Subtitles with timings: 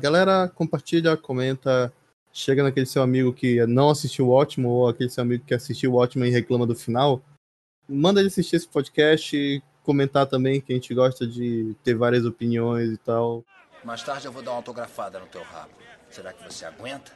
[0.00, 1.92] Galera, compartilha, comenta,
[2.32, 5.92] chega naquele seu amigo que não assistiu o ótimo ou aquele seu amigo que assistiu
[5.92, 7.20] o ótimo e reclama do final.
[7.88, 12.92] Manda ele assistir esse podcast, comentar também que a gente gosta de ter várias opiniões
[12.92, 13.44] e tal.
[13.82, 15.72] Mais tarde eu vou dar uma autografada no teu rabo.
[16.08, 17.10] Será que você aguenta?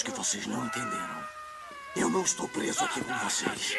[0.00, 1.24] Acho que vocês não entenderam.
[1.94, 3.76] Eu não estou preso aqui com vocês.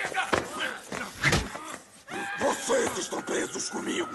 [2.37, 4.07] Vocês estão presos comigo.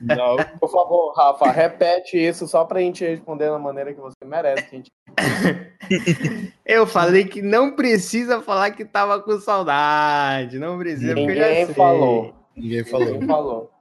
[0.00, 4.70] Não, por favor, Rafa, repete isso só pra gente responder da maneira que você merece.
[4.70, 4.92] Gente...
[6.64, 10.56] Eu falei que não precisa falar que tava com saudade.
[10.56, 12.34] Não precisa, porque eu já Ninguém falou.
[12.54, 13.06] Ninguém falou.
[13.06, 13.72] Ninguém falou.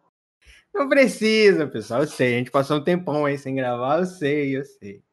[0.74, 2.02] Não precisa, pessoal.
[2.02, 2.34] Eu sei.
[2.34, 4.00] A gente passou um tempão aí sem gravar.
[4.00, 5.04] Eu sei, eu sei.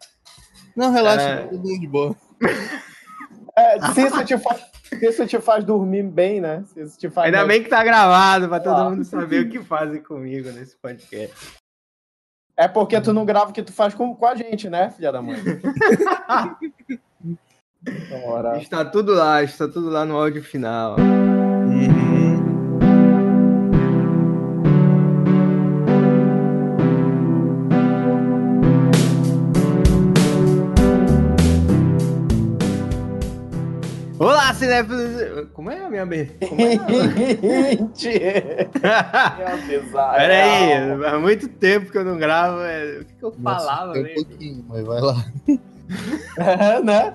[0.77, 1.45] Não, relaxa, É.
[1.51, 2.15] mundo de boa.
[3.55, 6.65] É, se, isso te faz, se isso te faz dormir bem, né?
[6.73, 8.89] Se isso te faz Ainda bem que tá gravado pra todo Ah.
[8.89, 11.37] mundo saber o que fazem comigo nesse podcast.
[12.57, 15.13] É porque tu não grava o que tu faz com, com a gente, né, filha
[15.13, 15.37] da mãe?
[18.25, 18.57] Ora.
[18.59, 20.97] Está tudo lá, está tudo lá no áudio final.
[20.99, 22.12] Uhum.
[34.63, 35.49] Cinéfilos!
[35.53, 36.07] Como é a minha?
[36.49, 36.73] Como é?
[36.77, 38.09] Gente!
[38.83, 40.17] É bizarro.
[40.17, 42.61] Pera aí, há muito tempo que eu não gravo.
[42.61, 44.15] é, O que, que eu Nossa, falava, tem um velho?
[44.27, 45.27] pouquinho, mas vai lá.
[46.39, 47.15] É, né?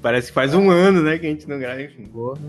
[0.00, 2.04] Parece que faz um ano, né, que a gente não grava, enfim.
[2.06, 2.40] Porra.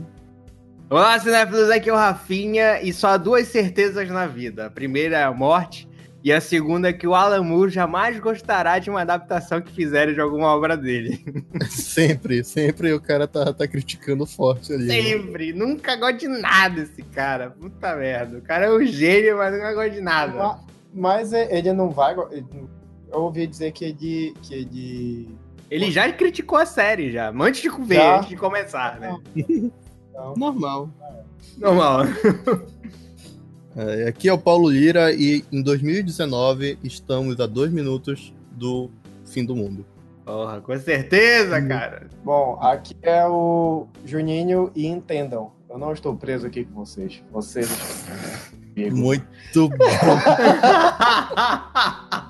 [0.90, 4.68] Olá, cinéfilos, aqui é o Rafinha e só há duas certezas na vida.
[4.68, 5.89] A primeira é a morte
[6.24, 10.14] e a segunda é que o Alan Moore jamais gostará de uma adaptação que fizerem
[10.14, 11.24] de alguma obra dele.
[11.70, 14.86] Sempre, sempre o cara tá, tá criticando forte ali.
[14.86, 14.94] né?
[15.02, 17.52] Sempre, nunca gosto de nada esse cara.
[17.52, 18.38] Puta merda.
[18.38, 20.34] O cara é um gênio, mas nunca gosta de nada.
[20.34, 20.60] Ma-
[20.94, 22.16] Mas é- ele não vai.
[22.16, 24.34] não- Eu ouvi dizer que ele.
[24.42, 25.30] Que ele...
[25.72, 28.18] Ele já criticou a série já, antes de ver, Já?
[28.18, 29.16] antes de começar, né?
[30.36, 30.90] Normal.
[31.58, 32.02] Normal.
[33.76, 38.90] É, aqui é o Paulo Lira e em 2019 estamos a dois minutos do
[39.26, 39.86] fim do mundo.
[40.26, 42.08] Porra, com certeza, cara.
[42.24, 45.52] Bom, aqui é o Juninho e entendam.
[45.70, 47.24] Eu não estou preso aqui com vocês.
[47.32, 48.16] Vocês estão
[48.74, 48.98] comigo.
[48.98, 49.78] Muito bom.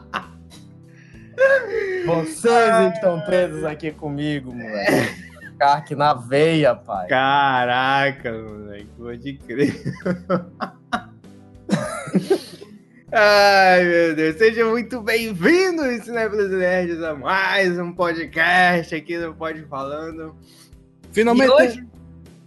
[2.06, 5.30] Vocês estão presos aqui comigo, moleque.
[5.58, 7.08] Carque na veia, pai.
[7.08, 9.82] Caraca, moleque, pode crer.
[13.12, 19.62] Ai, meu Deus, sejam muito bem-vindos, Cinefilos Nerds, a mais um podcast aqui do Pode
[19.64, 20.36] Falando.
[21.12, 21.50] Finalmente!
[21.50, 21.88] E hoje...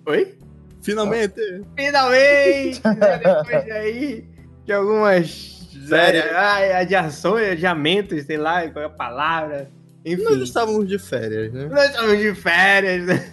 [0.06, 0.34] Oi?
[0.82, 1.62] Finalmente!
[1.76, 2.80] Finalmente!
[2.84, 4.24] né, depois de aí,
[4.64, 6.22] de algumas Sério?
[6.36, 9.70] ai, adiações, adiamentos, sei lá, qual é a palavra.
[10.04, 11.66] Enfim, Nós estávamos de férias, né?
[11.66, 13.32] nós estamos de férias, né?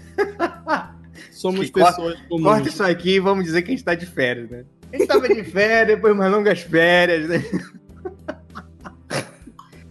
[1.31, 2.43] Somos Que corta- pessoas comuns.
[2.43, 4.65] Corta isso aqui e vamos dizer que a gente tá de férias, né?
[4.91, 7.43] A gente tava de férias, depois umas longas férias, né?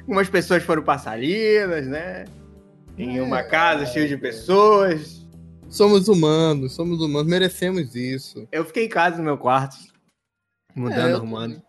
[0.00, 2.24] Algumas pessoas foram passarinas, né?
[2.96, 5.26] Em uma casa cheia de pessoas.
[5.68, 8.48] Somos humanos, somos humanos, merecemos isso.
[8.50, 9.76] Eu fiquei em casa no meu quarto,
[10.74, 11.62] mudando, É, eu arrumando.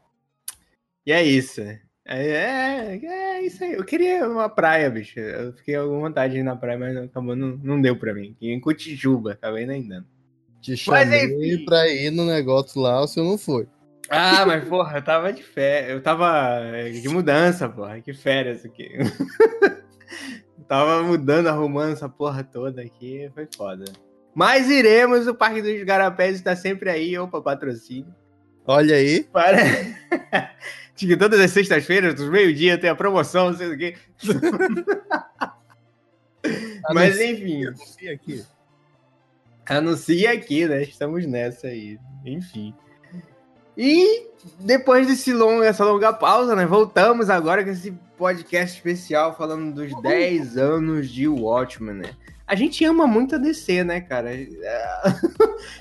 [1.05, 1.61] E é isso.
[1.61, 3.73] É, é, é isso aí.
[3.73, 5.19] Eu queria uma praia, bicho.
[5.19, 8.35] Eu fiquei com vontade de ir na praia, mas acabou, não, não deu pra mim.
[8.41, 10.03] Em Cotijuba, acabei não indo.
[10.61, 13.67] Te chamei pra ir no negócio lá, o senhor não foi.
[14.09, 15.91] Ah, mas porra, eu tava de férias.
[15.91, 18.01] Eu tava eh, de mudança, porra.
[18.01, 18.89] Que férias aqui.
[20.67, 23.29] tava mudando, arrumando essa porra toda aqui.
[23.33, 23.85] Foi foda.
[24.33, 27.17] Mas iremos, o Parque dos Garapés está sempre aí.
[27.17, 28.13] Opa, patrocínio.
[28.65, 29.23] Olha aí.
[29.23, 29.57] Para.
[30.95, 33.95] De que todas as sextas-feiras, dos meio-dia, tem a promoção, não sei o quê.
[36.93, 37.65] Mas Anuncia- enfim,
[38.09, 38.43] aqui.
[39.69, 40.83] Anuncia aqui, né?
[40.83, 41.97] Estamos nessa aí.
[42.25, 42.73] Enfim.
[43.77, 44.27] E
[44.59, 46.65] depois desse longo, essa longa pausa, né?
[46.65, 52.11] Voltamos agora com esse podcast especial falando dos 10 anos de Watchmen, né?
[52.45, 54.31] A gente ama muito a DC, né, cara?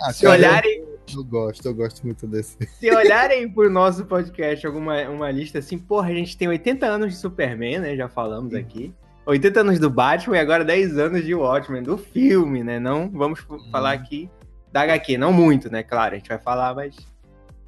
[0.02, 2.56] Ah, Se cara, olharem, Eu gosto, eu gosto muito desse.
[2.78, 7.14] se olharem por nosso podcast alguma uma lista assim, porra, a gente tem 80 anos
[7.14, 7.96] de Superman, né?
[7.96, 8.94] Já falamos aqui.
[9.28, 12.78] 80 anos do Batman e agora 10 anos de Watchmen, do filme, né?
[12.78, 13.40] Não vamos
[13.70, 14.30] falar aqui
[14.72, 15.82] da HQ, não muito, né?
[15.82, 16.96] Claro, a gente vai falar, mas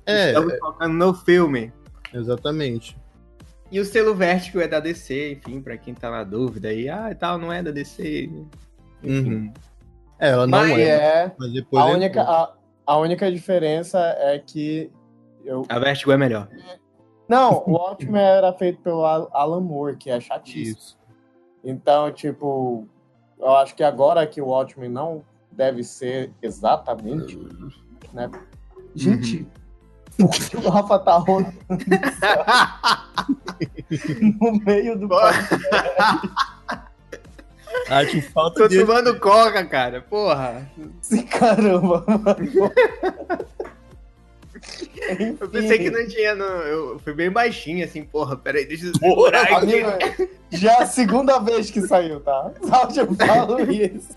[0.07, 1.73] É, estamos focando no filme.
[2.13, 2.97] Exatamente.
[3.71, 7.09] E o selo Vertigo é da DC, enfim, pra quem tá na dúvida aí, ah,
[7.11, 8.29] e tal, não é da DC.
[9.03, 9.35] Enfim.
[9.35, 9.53] Uhum.
[10.19, 10.89] É, ela não Mas é.
[10.89, 11.33] é.
[11.39, 12.01] Mas depois A entrou.
[12.01, 12.53] única, a,
[12.87, 14.91] a única diferença é que.
[15.45, 15.65] Eu...
[15.69, 16.49] A Vertigo é melhor.
[17.29, 20.77] Não, o Watchmen era feito pelo Al- Alan Moore, que é chatíssimo.
[20.79, 21.00] Isso.
[21.65, 22.87] Então, tipo,
[23.39, 27.39] eu acho que agora que o Watchmen não deve ser exatamente,
[28.13, 28.31] né?
[28.95, 29.47] Gente,
[30.17, 31.53] por que o Rafa tá rolando
[34.41, 35.09] no meio do
[37.89, 38.81] Acho falta Tô de.
[38.85, 40.71] tomando coca, cara, porra.
[41.01, 42.73] podcast, caramba, mano.
[45.41, 46.47] Eu pensei que não tinha, não.
[46.47, 49.83] Eu fui bem baixinho, assim, porra, peraí, deixa eu Porra, segurar aqui.
[49.83, 52.53] Amigo, já é a segunda vez que saiu, tá?
[52.63, 54.17] Só eu falo isso.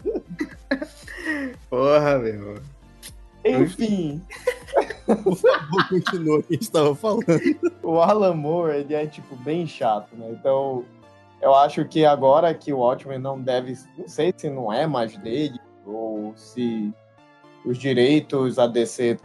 [1.69, 2.55] Porra, meu.
[3.45, 4.21] Enfim,
[5.05, 7.25] Por favor, continua o que a gente tava falando.
[7.81, 10.29] o Alan Moore, ele é, tipo, bem chato, né?
[10.31, 10.85] Então,
[11.41, 13.77] eu acho que agora que o Watchmen não deve...
[13.97, 16.93] Não sei se não é mais dele, ou se
[17.65, 19.17] os direitos, a DC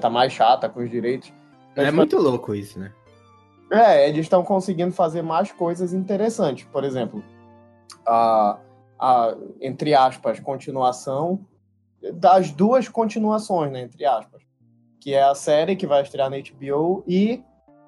[0.00, 1.32] tá mais chata com os direitos.
[1.74, 2.92] É muito louco isso, né?
[3.70, 6.64] É, eles estão conseguindo fazer mais coisas interessantes.
[6.72, 7.22] Por exemplo,
[8.06, 8.58] a,
[8.98, 11.44] a, entre aspas, continuação
[12.14, 14.42] das duas continuações, né, entre aspas.
[15.00, 17.42] Que é a série que vai estrear na HBO e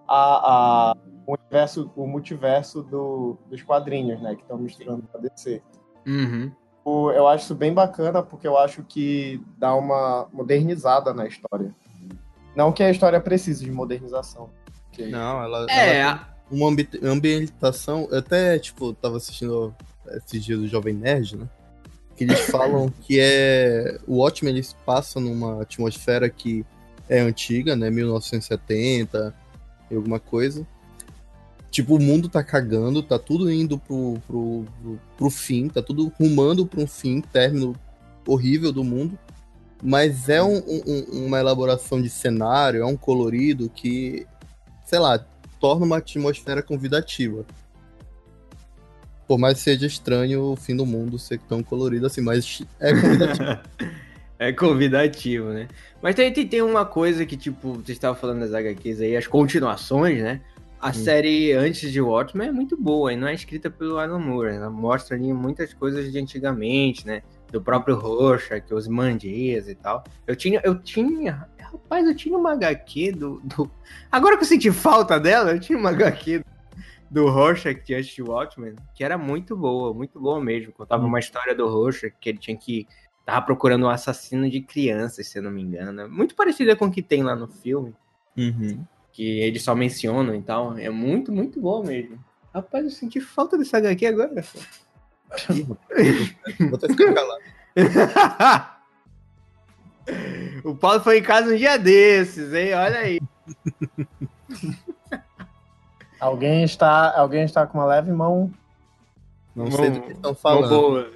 [0.06, 0.96] a, a,
[1.26, 5.62] o, universo, o multiverso do, dos quadrinhos, né, que estão misturando com a DC.
[6.06, 6.52] Uhum.
[7.14, 11.74] Eu acho isso bem bacana porque eu acho que dá uma modernizada na história.
[12.58, 14.50] Não que a história precise de modernização.
[14.90, 16.16] porque- Não, ela, É, ela
[16.50, 18.08] tem uma ambi- ambientação.
[18.10, 19.72] Eu até, tipo, tava assistindo
[20.08, 21.48] esses dias do Jovem Nerd, né?
[22.16, 24.00] Que eles falam que é.
[24.08, 26.66] O Watchmen eles passam numa atmosfera que
[27.08, 27.90] é antiga, né?
[27.90, 29.32] 1970
[29.88, 30.66] e alguma coisa.
[31.70, 36.12] Tipo, o mundo tá cagando, tá tudo indo pro, pro, pro, pro fim, tá tudo
[36.18, 37.76] rumando pra um fim, término
[38.26, 39.16] horrível do mundo.
[39.82, 44.26] Mas é um- um- uma elaboração de cenário, é um colorido que,
[44.84, 45.24] sei lá,
[45.60, 47.44] torna uma atmosfera convidativa.
[49.26, 52.92] Por mais que seja estranho o fim do mundo ser tão colorido assim, mas é
[52.92, 53.58] convidativo.
[54.40, 55.66] É convidativo, né?
[56.00, 59.26] Mas tem, tem, tem uma coisa que, tipo, você estava falando das HQs aí, as
[59.26, 60.40] continuações, né?
[60.80, 64.54] A série antes de Watchmen é muito boa e não é escrita pelo Alan Moore.
[64.54, 67.22] Ela mostra ali muitas coisas de antigamente, né?
[67.50, 70.04] Do próprio Rorschach, os Mandias e tal.
[70.26, 73.70] Eu tinha, eu tinha, rapaz, eu tinha uma HQ do, do...
[74.12, 76.44] Agora que eu senti falta dela, eu tinha uma HQ
[77.10, 80.72] do Rorschach de antes de Watchmen, que era muito boa, muito boa mesmo.
[80.72, 82.86] Contava uma história do Rorschach, que ele tinha que
[83.24, 86.08] tava procurando um assassino de crianças, se eu não me engano.
[86.08, 87.94] Muito parecida com o que tem lá no filme,
[88.36, 88.84] Uhum.
[89.12, 90.78] que eles só mencionam e tal.
[90.78, 92.22] É muito, muito boa mesmo.
[92.54, 94.44] Rapaz, eu senti falta dessa HQ agora.
[96.68, 97.40] Vou até ficar calado.
[100.64, 102.74] o Paulo foi em casa um dia desses, hein?
[102.74, 103.20] Olha aí.
[106.20, 108.52] Alguém está, alguém está com uma leve mão.
[109.54, 110.68] Não sei do que estão falando.
[110.68, 111.10] boa.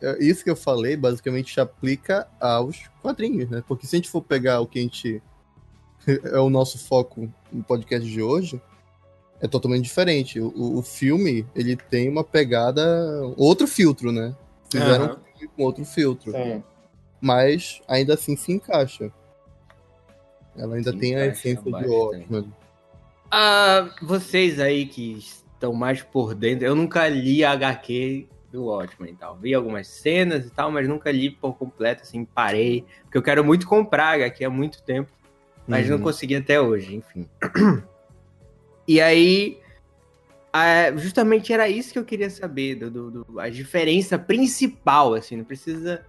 [0.00, 3.64] É, Isso que eu falei, basicamente, se aplica aos quadrinhos, né?
[3.66, 5.22] Porque se a gente for pegar o que a gente.
[6.24, 8.60] é o nosso foco no podcast de hoje,
[9.44, 10.40] é totalmente diferente.
[10.40, 12.82] O, o- filme, ele tem uma pegada.
[13.36, 14.34] outro filtro, né?
[14.72, 15.12] Fizeram Aham.
[15.14, 16.32] um filme com outro filtro.
[16.32, 16.62] Sim.
[17.20, 19.12] Mas ainda assim se encaixa.
[20.56, 21.70] Ela ainda Se tem a essência de.
[21.86, 22.52] Watchmen.
[23.30, 29.12] Ah, vocês aí que estão mais por dentro, eu nunca li a HQ do Watchmen
[29.12, 29.36] e tal.
[29.36, 32.84] Vi algumas cenas e tal, mas nunca li por completo, assim, parei.
[33.02, 35.10] Porque eu quero muito comprar a HQ há muito tempo,
[35.66, 36.02] mas não Uhum.
[36.02, 37.28] consegui até hoje, enfim.
[38.86, 39.58] E aí,
[40.96, 45.44] justamente era isso que eu queria saber, do, do- do- a diferença principal, assim, não
[45.44, 46.04] precisa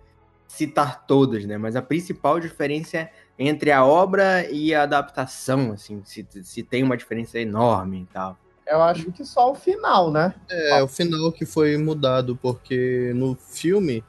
[0.48, 1.58] citar todas, né?
[1.58, 6.96] Mas a principal diferença entre a obra e a adaptação, assim, se, se tem uma
[6.96, 8.38] diferença enorme e tal.
[8.67, 10.34] Eu acho que só o final, né?
[10.50, 14.03] É, o final que foi mudado, porque no filme,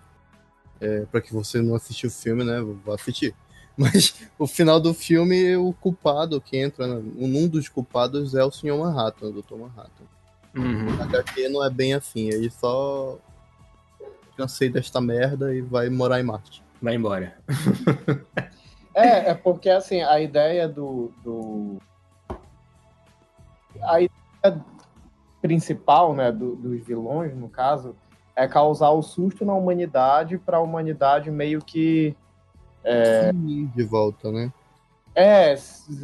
[0.80, 3.34] é, para que você não assistiu o filme, né, vou assistir.
[3.76, 8.76] Mas o final do filme, o culpado que entra, um dos culpados é o Sr.
[8.78, 9.56] Manhattan, o Dr.
[9.56, 10.04] Manhattan.
[10.56, 11.00] Uhum.
[11.00, 13.18] A HQ não é bem assim, ele só
[14.36, 16.62] cansei desta merda e vai morar em Marte.
[16.80, 17.36] Vai embora.
[18.98, 21.12] É, é porque assim, a ideia do.
[21.22, 21.76] do...
[23.82, 24.64] A ideia
[25.42, 27.94] principal, né, do- dos vilões, no caso,
[28.34, 32.16] é causar o susto na humanidade para a humanidade meio que.
[33.74, 34.52] De volta, né?
[35.14, 35.54] É,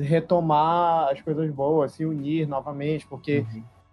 [0.00, 3.44] retomar as coisas boas, se unir novamente, porque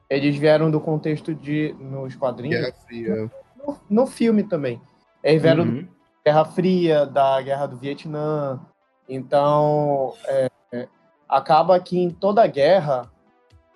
[0.10, 1.76] eles vieram do contexto de.
[1.80, 3.32] nos quadrinhos, Guerra Fria.
[3.58, 4.82] no, no filme também.
[5.24, 5.82] Eles vieram Uhum.
[5.84, 8.60] da Guerra Fria, da Guerra do Vietnã.
[9.08, 10.88] Então, é, é,
[11.28, 13.12] acaba que em toda guerra,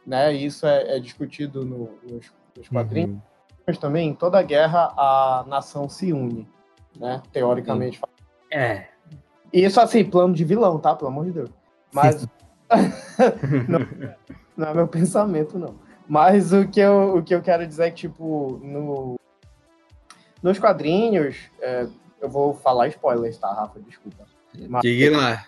[0.07, 3.21] né, isso é, é discutido no- nos, nos quadrinhos, Uhum.
[3.67, 6.47] mas também em toda guerra a nação se une,
[6.97, 7.99] né, teoricamente.
[8.51, 8.92] É.
[9.53, 10.95] Isso assim, plano de vilão, tá?
[10.95, 11.49] Pelo amor de Deus.
[11.93, 12.27] Mas
[13.69, 13.87] não,
[14.57, 15.75] não é meu pensamento, não.
[16.07, 19.19] Mas o que eu, o que eu quero dizer é que, tipo, no,
[20.41, 21.87] nos quadrinhos, é,
[22.19, 23.79] eu vou falar spoilers, tá, Rafa?
[23.79, 24.25] Desculpa.
[24.67, 25.45] Mas Diga lá.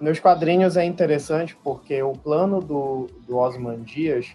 [0.00, 4.34] nos quadrinhos é interessante porque o plano do, do Osman Dias,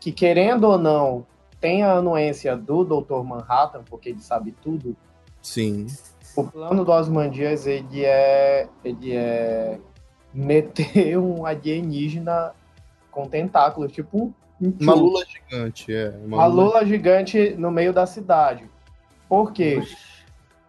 [0.00, 1.26] que querendo ou não,
[1.60, 3.22] tem a anuência do Dr.
[3.22, 4.96] Manhattan, porque ele sabe tudo,
[5.42, 5.86] Sim.
[6.36, 9.78] O plano do Osman Dias, ele é, ele é
[10.32, 12.52] meter um alienígena
[13.10, 16.14] com tentáculos, tipo um, um Uma lula gigante, é.
[16.24, 18.64] uma lula gigante no meio da cidade.
[19.28, 19.82] Por quê?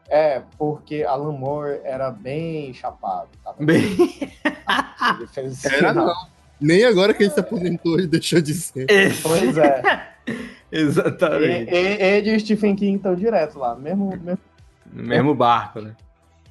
[0.10, 3.30] É, porque Alan Moore era bem chapado.
[3.44, 3.54] Tá?
[3.60, 3.82] Bem,
[5.32, 6.14] fez Era não.
[6.60, 8.86] Nem agora que ele se aposentou, ele deixou de ser.
[9.24, 9.82] Pois é.
[10.28, 10.36] E,
[10.78, 11.74] exatamente.
[11.74, 14.40] e, ele e Stephen King estão direto lá, mesmo, mesmo,
[14.92, 15.96] No mesmo barco, né?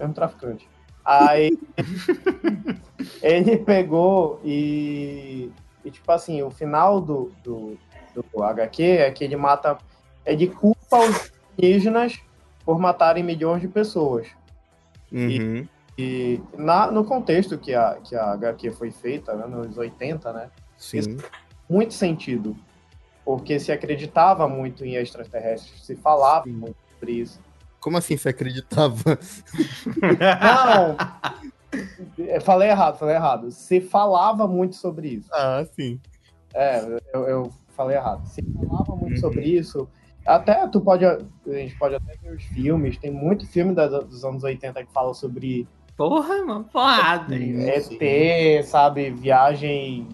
[0.00, 0.68] mesmo traficante.
[1.04, 1.58] Aí
[3.22, 5.50] ele pegou e,
[5.84, 7.78] e, tipo assim, o final do, do,
[8.14, 9.78] do HQ é que ele mata.
[10.24, 12.18] Ele culpa os indígenas
[12.64, 14.28] por matarem milhões de pessoas.
[15.10, 15.66] Uhum.
[15.98, 20.50] E na, no contexto que a, que a HQ foi feita, né, nos 80, né?
[20.76, 21.18] Sim.
[21.68, 22.56] muito sentido.
[23.24, 26.52] Porque se acreditava muito em extraterrestres, se falava Sim.
[26.52, 27.40] muito sobre isso.
[27.80, 29.18] Como assim você acreditava?
[30.40, 30.96] Não!
[32.18, 33.50] Eu falei errado, falei errado.
[33.50, 35.28] Se falava muito sobre isso.
[35.32, 36.00] Ah, sim.
[36.52, 36.80] É,
[37.14, 38.24] eu, eu falei errado.
[38.26, 39.20] Se falava muito Uhum.
[39.20, 39.88] sobre isso.
[40.26, 41.04] Até tu pode.
[41.06, 42.98] A gente pode até ver os filmes.
[42.98, 47.34] Tem muito filme das- dos anos 80 que fala sobre Porra, uma porrada.
[47.36, 49.10] ET, sabe?
[49.10, 50.08] Viagem.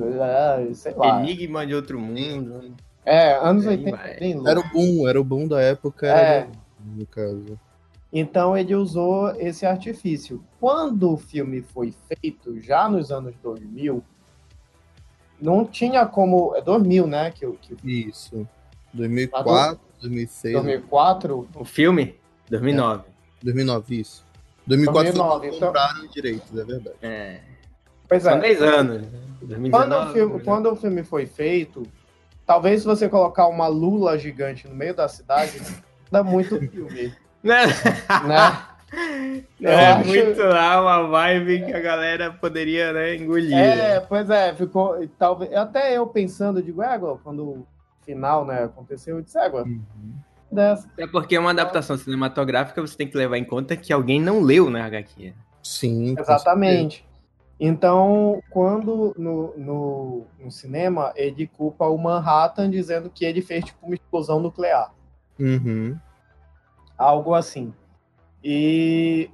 [0.00, 1.20] ah, Sei lá.
[1.20, 2.74] Enigma de outro mundo.
[3.04, 4.10] É, anos Aí 80 vai.
[4.12, 4.30] é.
[4.46, 6.46] Era o boom, era o boom da época, É.
[6.84, 7.58] no caso.
[8.12, 10.42] Então ele usou esse artifício.
[10.58, 14.02] Quando o filme foi feito, já nos anos 2000,
[15.40, 16.54] não tinha como.
[16.56, 17.30] É 2000, né?
[17.30, 18.46] Que, o- que Isso.
[18.92, 21.48] 2004, 2006, 2004.
[21.54, 22.16] O filme?
[22.50, 23.04] 2009.
[23.42, 24.24] 2009, isso.
[24.66, 26.96] 2004 2009, foi quando então- compraram direitos, é verdade.
[27.00, 27.40] É.
[28.08, 28.40] Pois São é.
[28.40, 29.02] 10 anos.
[29.02, 29.08] né?
[29.40, 29.70] 2019.
[29.70, 31.84] Quando o, filme, quando o filme foi feito,
[32.44, 35.60] talvez se você colocar uma lula gigante no meio da cidade,
[36.10, 37.12] dá muito filme,
[37.42, 37.66] Né?
[38.26, 38.66] né?
[39.60, 43.56] Eu é acho- muito lá uma vibe que a galera poderia né, engolir.
[43.56, 45.06] É, pois é, ficou.
[45.16, 47.66] Talvez, até eu pensando, digo, égua, quando o
[48.04, 50.12] final né, aconteceu, eu disse, égua, Uhum.
[50.50, 50.88] dessa.
[50.88, 54.40] Até porque é uma adaptação cinematográfica, você tem que levar em conta que alguém não
[54.42, 55.32] leu na HQ.
[55.62, 56.16] Sim.
[56.16, 57.06] com Exatamente.
[57.60, 63.86] Então, quando no, no, no cinema, ele culpa o Manhattan dizendo que ele fez tipo
[63.86, 64.92] uma explosão nuclear.
[65.40, 65.98] Uhum.
[66.98, 67.72] Algo assim.
[68.44, 69.30] E,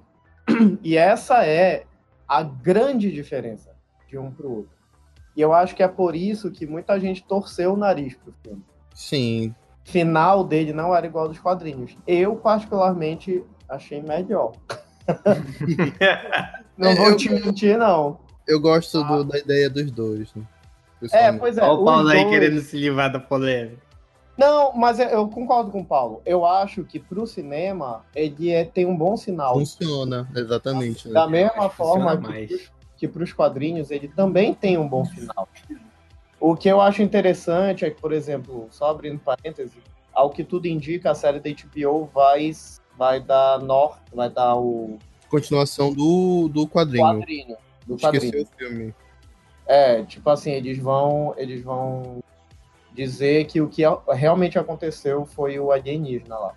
[0.83, 1.85] e essa é
[2.29, 3.75] a grande diferença
[4.09, 4.77] de um pro outro.
[5.37, 8.63] E eu acho que é por isso que muita gente torceu o nariz pro filme.
[8.95, 9.55] Sim.
[9.87, 11.97] O final dele não era igual dos quadrinhos.
[12.07, 14.53] Eu, particularmente, achei melhor.
[16.77, 18.19] Não vou eu- te mentir, não.
[18.47, 20.35] Eu gosto do- da ideia dos dois.
[20.35, 20.43] Né?
[21.13, 21.63] É, pois é.
[21.63, 23.79] Olha o Paulo aí dois- querendo se livrar da polêmica.
[24.37, 26.21] Não, mas eu- eu concordo com o Paulo.
[26.27, 29.55] Eu acho que pro cinema ele é, tem um bom sinal.
[29.55, 31.09] Funciona, exatamente.
[31.09, 31.15] né?
[31.15, 35.49] Da mesma forma que pros, que pros quadrinhos ele também tem um bom final.
[36.39, 39.73] O que eu acho interessante é que, por exemplo, só abrindo parênteses,
[40.13, 42.53] ao que tudo indica, a série da HBO vai,
[42.97, 44.99] vai dar norte, vai dar o
[45.31, 47.05] Continuação do, do quadrinho.
[47.05, 47.57] quadrinho.
[47.87, 48.45] Do Esqueci quadrinho.
[48.45, 48.95] o filme.
[49.67, 52.23] É, tipo assim, eles vão, eles vão
[52.97, 53.83] dizer que o que
[54.15, 56.55] realmente aconteceu foi o alienígena lá.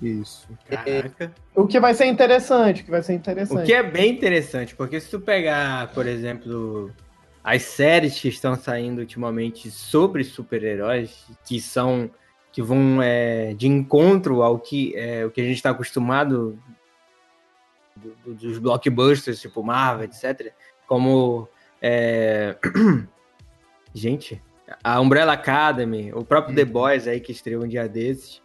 [0.00, 0.48] Isso.
[0.68, 1.32] Caraca.
[1.54, 3.66] O que vai ser interessante, o que vai ser O interessante.
[3.66, 6.90] que é bem interessante, porque se tu pegar, por exemplo,
[7.44, 12.10] as séries que estão saindo ultimamente sobre super-heróis, que são
[12.52, 16.58] que vão é, de encontro ao que, é, o que a gente está acostumado
[17.96, 20.52] do- do- dos blockbusters, tipo Marvel, etc.
[20.86, 21.48] Como
[21.80, 22.54] é,
[23.94, 24.42] gente,
[24.82, 28.42] a Umbrella Academy, o próprio The Boys aí que estreou um dia desses.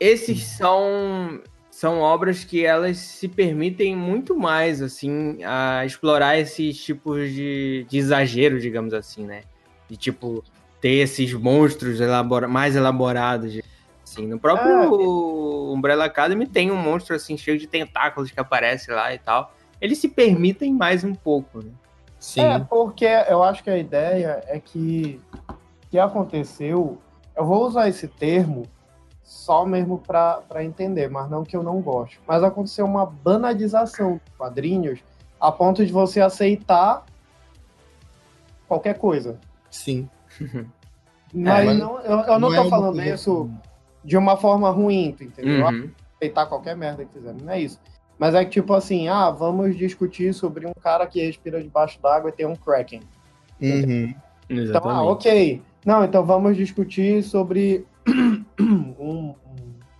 [0.00, 1.40] Esses são
[1.78, 7.98] são obras que elas se permitem muito mais, assim, a explorar esses tipos de, de
[7.98, 9.42] exagero, digamos assim, né?
[9.88, 10.42] De, tipo,
[10.80, 13.60] ter esses monstros elabora mais elaborados,
[14.02, 14.26] assim.
[14.26, 19.14] No próprio ah, Umbrella Academy tem um monstro, assim, cheio de tentáculos que aparece lá
[19.14, 19.54] e tal.
[19.80, 21.70] Eles se permitem mais um pouco, né?
[22.18, 22.42] Sim.
[22.42, 25.20] É, porque eu acho que a ideia é que
[25.90, 26.98] que aconteceu,
[27.34, 28.64] eu vou usar esse termo
[29.22, 32.18] só mesmo para entender, mas não que eu não gosto.
[32.26, 35.00] Mas aconteceu uma banalização dos quadrinhos
[35.40, 37.04] a ponto de você aceitar
[38.66, 39.38] qualquer coisa.
[39.70, 40.08] Sim.
[41.30, 43.50] Mas, é, mas não, eu, eu não, não tô é falando isso
[44.02, 45.66] de uma forma ruim, entendeu?
[45.66, 45.90] Uhum.
[46.16, 47.78] Aceitar qualquer merda que fizer, não é isso.
[48.18, 52.30] Mas é que, tipo assim, ah, vamos discutir sobre um cara que respira debaixo d'água
[52.30, 53.00] e tem um Kraken.
[53.60, 54.14] Uhum.
[54.50, 55.62] Então, ah, ok.
[55.86, 57.86] Não, então vamos discutir sobre
[58.58, 59.34] um,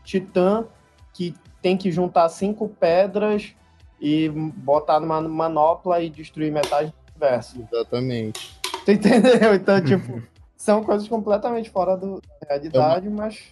[0.02, 0.66] titã
[1.12, 3.54] que tem que juntar cinco pedras
[4.00, 7.66] e botar numa manopla e destruir metade do universo.
[7.72, 8.58] Exatamente.
[8.84, 9.54] Você entendeu?
[9.54, 10.22] Então, tipo,
[10.56, 13.42] são coisas completamente fora do, da realidade, é uma, mas.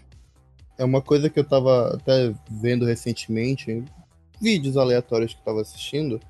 [0.79, 3.85] É uma coisa que eu tava até vendo recentemente,
[4.41, 6.21] vídeos aleatórios que eu tava assistindo,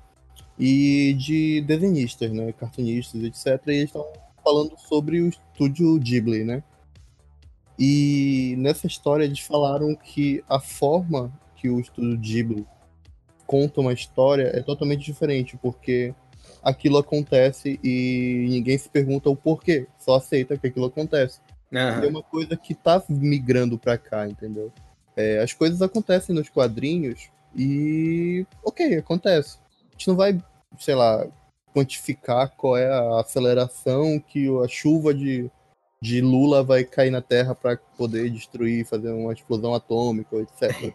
[0.59, 2.51] e de desenhistas, né?
[2.51, 3.61] Cartunistas, etc.
[3.67, 4.11] E eles estavam
[4.43, 6.63] falando sobre o estúdio Ghibli, né?
[7.77, 12.65] E nessa história eles falaram que a forma que o estúdio Ghibli
[13.45, 16.13] conta uma história é totalmente diferente, porque
[16.63, 21.39] aquilo acontece e ninguém se pergunta o porquê, só aceita que aquilo acontece.
[21.71, 21.79] Uhum.
[21.79, 24.71] É uma coisa que tá migrando pra cá, entendeu?
[25.15, 29.57] É, as coisas acontecem nos quadrinhos e, ok, acontece.
[29.89, 30.39] A gente não vai,
[30.79, 31.25] sei lá,
[31.73, 35.49] quantificar qual é a aceleração que a chuva de
[36.01, 40.93] de Lula vai cair na Terra para poder destruir, fazer uma explosão atômica, etc.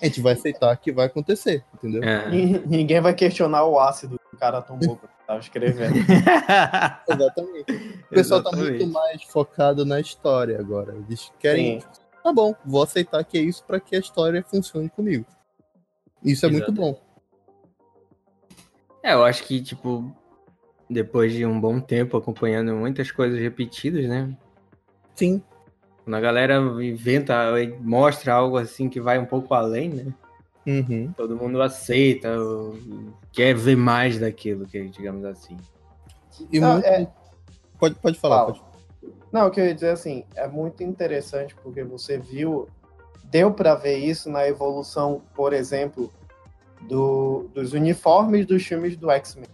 [0.00, 2.02] A gente vai aceitar que vai acontecer, entendeu?
[2.02, 2.28] É.
[2.66, 5.94] Ninguém vai questionar o ácido que o cara tomou quando tava escrevendo.
[7.08, 7.72] Exatamente.
[7.72, 8.78] O pessoal tá Exatamente.
[8.78, 10.94] tá muito mais focado na história agora.
[10.94, 11.80] Eles querem.
[11.80, 11.86] Sim.
[12.22, 15.26] Tá bom, vou aceitar que é isso para que a história funcione comigo.
[16.24, 16.98] Isso é muito bom.
[19.02, 20.10] É, eu acho que, tipo,
[20.88, 24.34] depois de um bom tempo acompanhando muitas coisas repetidas, né?
[25.14, 25.42] Sim.
[26.02, 27.34] Quando a galera inventa,
[27.80, 30.14] mostra algo assim que vai um pouco além, né?
[30.66, 31.12] Uhum.
[31.14, 32.34] Todo mundo aceita,
[33.32, 35.56] quer ver mais daquilo, que digamos assim.
[36.50, 36.86] E Não, muito...
[36.86, 37.06] é...
[37.78, 38.46] pode, pode falar.
[38.46, 38.62] Pode.
[39.30, 42.68] Não, o que eu ia dizer assim, é muito interessante porque você viu,
[43.34, 46.08] deu para ver isso na evolução, por exemplo,
[46.82, 49.48] do, dos uniformes dos filmes do X-Men.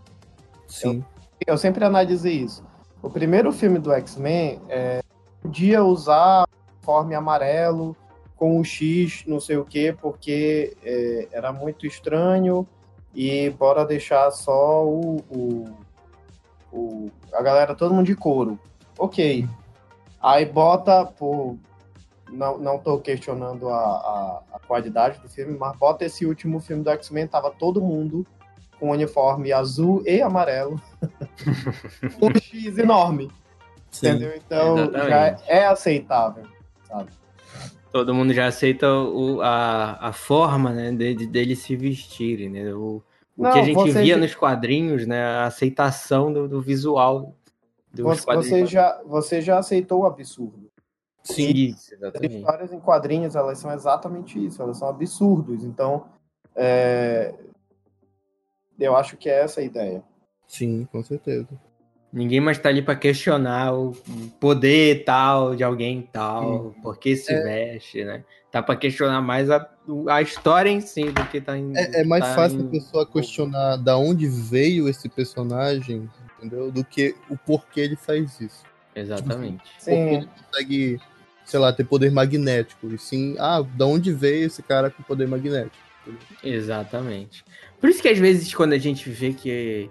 [0.69, 1.03] Sim.
[1.47, 2.63] Eu, eu, sempre analisei isso.
[3.03, 5.01] O primeiro filme do X-Men é,
[5.41, 7.97] podia usar uniforme amarelo
[8.37, 12.69] com o X, não sei o que, porque é, era muito estranho
[13.15, 15.65] e bora deixar só o, o,
[16.71, 18.59] o, a galera, todo mundo de couro.
[18.99, 19.49] Ok.
[20.21, 21.57] Aí bota, por,
[22.31, 26.83] não, não tô questionando a, a, a, qualidade do filme, mas bota esse último filme
[26.83, 28.27] do X-Men, tava todo mundo
[28.79, 30.81] com uniforme azul e amarelo,
[32.21, 33.31] um X enorme.
[33.91, 34.33] Sim, entendeu?
[34.37, 35.09] Então exatamente.
[35.09, 36.45] já é aceitável,
[36.85, 37.11] sabe?
[37.93, 42.73] Todo mundo já aceita o, a, a forma né, de, deles se vestirem, né?
[42.73, 43.03] O,
[43.37, 45.21] o Não, que a gente via nos quadrinhos, né?
[45.21, 47.35] A aceitação do, do visual
[47.93, 48.49] dos você, quadrinhos.
[48.49, 50.70] Você já, você já aceitou o absurdo.
[51.23, 52.35] Sim, exatamente.
[52.35, 55.65] As histórias em quadrinhos, elas são exatamente isso, elas são absurdos.
[55.65, 56.07] Então,
[56.55, 57.35] é...
[58.79, 60.03] eu acho que é essa a ideia.
[60.47, 61.49] Sim, com certeza.
[62.13, 63.93] Ninguém mais tá ali para questionar o
[64.41, 66.75] poder tal de alguém tal, hum.
[66.83, 67.43] por que se é...
[67.43, 68.25] veste, né?
[68.51, 69.65] Tá para questionar mais a,
[70.09, 71.73] a história em si do que tá em.
[71.77, 72.67] É, é mais tá fácil em...
[72.67, 76.73] a pessoa questionar da onde veio esse personagem, entendeu?
[76.73, 78.65] Do que o porquê ele faz isso.
[79.01, 79.65] Exatamente.
[79.65, 79.93] Tipo, sim.
[79.93, 81.01] ele consegue,
[81.45, 82.93] sei lá, ter poder magnético.
[82.93, 85.77] E sim, ah, da onde veio esse cara com poder magnético?
[86.43, 87.45] Exatamente.
[87.81, 89.89] Por isso que às vezes quando a gente vê que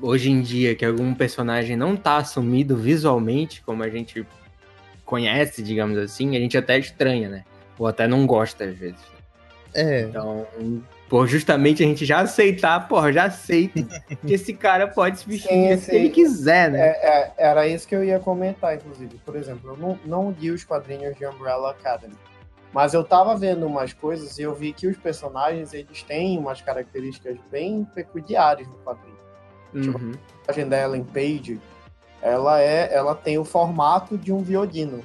[0.00, 4.26] hoje em dia que algum personagem não tá assumido visualmente, como a gente
[5.04, 7.44] conhece, digamos assim, a gente até estranha, né?
[7.78, 9.00] Ou até não gosta às vezes.
[9.74, 10.02] É.
[10.02, 10.46] Então,
[11.08, 13.82] por justamente a gente já aceitar, porra, já aceita
[14.26, 16.80] que esse cara pode se vestir sim, se ele quiser, né?
[16.80, 19.18] É, é, era isso que eu ia comentar, inclusive.
[19.24, 22.14] Por exemplo, eu não, não li os quadrinhos de Umbrella Academy.
[22.72, 26.60] Mas eu tava vendo umas coisas e eu vi que os personagens, eles têm umas
[26.60, 29.16] características bem peculiares no quadrinho.
[29.72, 30.12] Tipo, uhum.
[30.12, 31.58] a personagem da Ellen Page,
[32.20, 35.02] ela, é, ela tem o formato de um violino.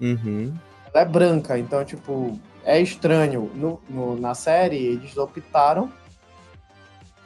[0.00, 0.54] Uhum.
[0.92, 3.50] Ela é branca, então, tipo, é estranho.
[3.54, 5.90] No, no- na série, eles optaram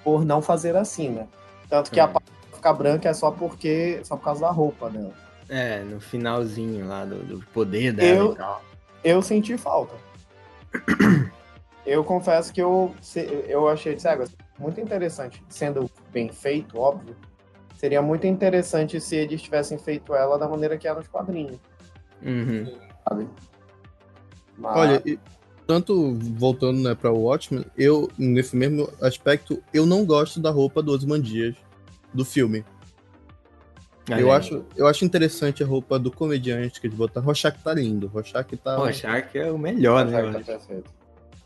[0.04, 1.26] por não fazer assim, né?
[1.68, 2.02] Tanto que É.
[2.04, 4.00] a parte que fica branca é só porque.
[4.04, 5.12] só por causa da roupa dela.
[5.48, 8.62] É, no finalzinho lá do, do poder dela Eu- e tal.
[9.02, 9.94] Eu senti falta.
[11.86, 12.94] Eu confesso que eu,
[13.48, 14.24] eu achei de cego
[14.58, 17.16] muito interessante, sendo bem feito, óbvio.
[17.76, 21.58] Seria muito interessante se eles tivessem feito ela da maneira que é nos quadrinhos,
[22.22, 22.70] Uhum.
[23.08, 23.26] sabe?
[24.60, 25.02] Mas- Olha,
[25.66, 30.82] tanto voltando né, para o Watchmen, eu, nesse mesmo aspecto, eu não gosto da roupa
[30.82, 31.54] do Osmandias
[32.12, 32.64] do filme.
[34.10, 37.24] Olha Eu acho, eu acho interessante a roupa do comediante que eles botaram.
[37.26, 38.08] Rorschach tá lindo.
[38.08, 39.22] Rorschach tá.
[39.22, 40.32] Que é o melhor, né?
[40.32, 40.90] Tá perfeito.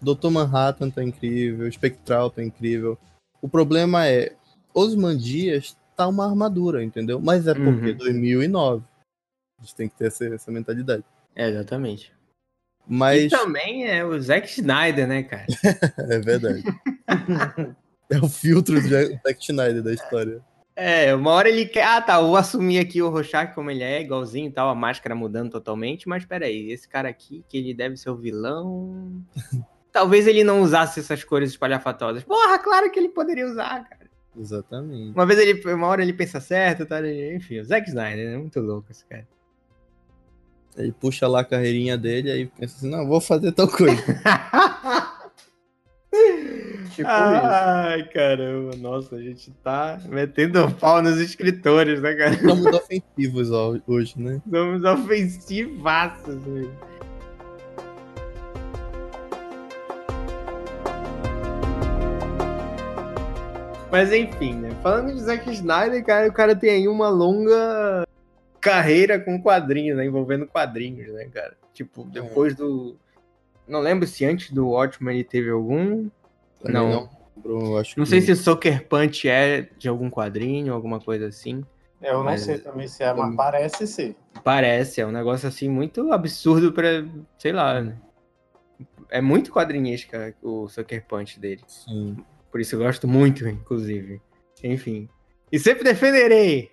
[0.01, 0.31] Dr.
[0.31, 1.71] Manhattan tá incrível.
[1.71, 2.97] Spectral tá incrível.
[3.43, 4.35] O problema é,
[4.73, 7.21] Osmandias tá uma armadura, entendeu?
[7.21, 7.97] Mas é porque Uhum.
[7.99, 8.83] 2009.
[9.59, 11.05] A gente tem que ter essa, essa mentalidade.
[11.37, 12.13] É, exatamente.
[12.87, 15.47] Mas E também é o Zack Snyder, né, cara?
[16.11, 16.63] é verdade.
[18.11, 20.43] é o filtro de Zack Schneider da história.
[20.77, 21.85] É, uma hora ele quer.
[21.85, 25.15] Ah, tá, vou assumir aqui o Rorschach como ele é, igualzinho e tal, a máscara
[25.15, 29.25] mudando totalmente, mas peraí, esse cara aqui, que ele deve ser o vilão.
[29.93, 32.25] Talvez ele não usasse essas cores espalhafatosas.
[32.25, 34.11] Porra, claro que ele poderia usar, cara.
[34.37, 35.13] Exatamente.
[35.13, 37.01] Uma vez ele, uma hora ele pensa certo, tá?
[37.33, 39.29] Enfim, o Zack Snyder é muito louco esse cara.
[40.77, 44.03] Ele puxa lá a carreirinha dele aí pensa assim, não, vou fazer tal coisa.
[46.95, 52.35] Tipo Ai, caramba, nossa, a gente tá metendo pau nos escritores, né, cara?
[52.35, 54.41] Estamos ofensivos ó, hoje, né?
[54.49, 56.71] Somos ofensivaços, velho.
[63.91, 64.71] Mas enfim, né?
[64.81, 68.04] Falando de Zack Snyder, cara, o cara tem aí uma longa
[68.65, 70.07] carreira com quadrinhos, né?
[70.07, 71.57] Envolvendo quadrinhos, né, cara?
[71.73, 72.97] Tipo, depois do.
[73.69, 76.09] Não lembro se antes do Watchmen ele teve algum.
[76.61, 76.91] Também Não.
[76.91, 77.11] não.
[77.37, 81.27] lembro, acho Não que- sei se o Sucker Punch é de algum quadrinho, alguma coisa
[81.29, 81.59] assim.
[81.59, 81.67] isso.
[82.03, 84.15] Eu não Mas- sei também se é, mas parece ser.
[84.43, 87.05] Parece, é um negócio assim muito absurdo pra.
[87.39, 87.97] sei lá, né?
[89.11, 91.63] É muito quadrinística o Sucker Punch dele.
[91.67, 92.17] Sim.
[92.51, 94.21] Por isso eu gosto muito, inclusive.
[94.63, 95.09] Enfim.
[95.53, 96.71] E sempre defenderei!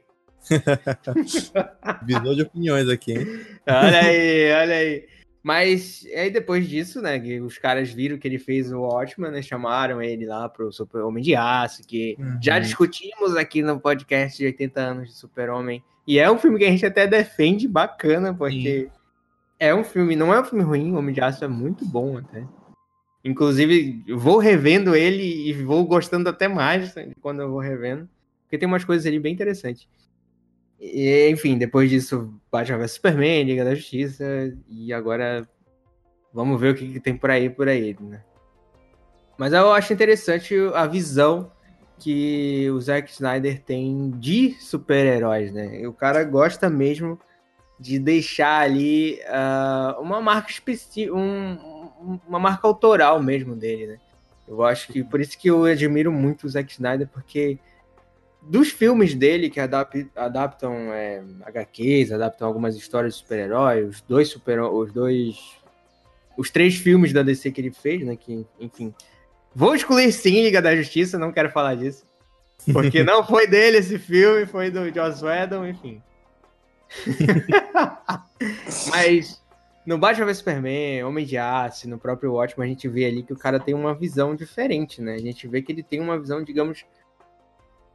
[2.05, 3.27] Visor de opiniões aqui, hein?
[3.67, 5.07] Olha aí, olha aí.
[5.43, 9.41] Mas aí depois disso, né, que os caras viram que ele fez o Watchman, né,
[9.41, 12.61] chamaram ele lá pro Super Homem de Aço, que já Uhum.
[12.61, 15.83] discutimos aqui no podcast de 80 anos de Super Homem.
[16.07, 18.89] E é um filme que a gente até defende bacana, porque
[19.59, 22.17] é um filme, não é um filme ruim, o Homem de Aço é muito bom
[22.19, 22.45] até.
[23.25, 28.07] Inclusive, vou revendo ele e vou gostando até mais quando eu vou revendo,
[28.43, 29.87] porque tem umas coisas ali bem interessantes.
[30.81, 34.25] E, enfim, depois disso, Batman vs Superman, Liga da Justiça,
[34.67, 35.47] e agora
[36.33, 38.23] vamos ver o que, que tem por aí, por aí, né?
[39.37, 41.51] Mas eu acho interessante a visão
[41.99, 45.87] que o Zack Snyder tem de super-heróis, né?
[45.87, 47.19] O cara gosta mesmo
[47.79, 53.97] de deixar ali ah, uma marca específica, uma marca autoral mesmo dele, né?
[54.47, 57.59] Eu acho que por isso que eu admiro muito o Zack Snyder, porque
[58.41, 64.29] dos filmes dele que adap- adaptam é, HQs, adaptam algumas histórias de super-heróis, os dois
[64.29, 65.57] super os dois
[66.37, 68.93] os três filmes da DC que ele fez, né, que enfim,
[69.53, 72.05] vou excluir sim Liga da Justiça, não quero falar disso.
[72.71, 76.01] Porque não foi dele esse filme, foi do Joss Whedon, enfim.
[78.89, 79.41] Mas
[79.85, 83.33] no Batman vs Superman, Homem de Aço, no próprio Watchmen, a gente vê ali que
[83.33, 85.15] o cara tem uma visão diferente, né?
[85.15, 86.85] A gente vê que ele tem uma visão, digamos,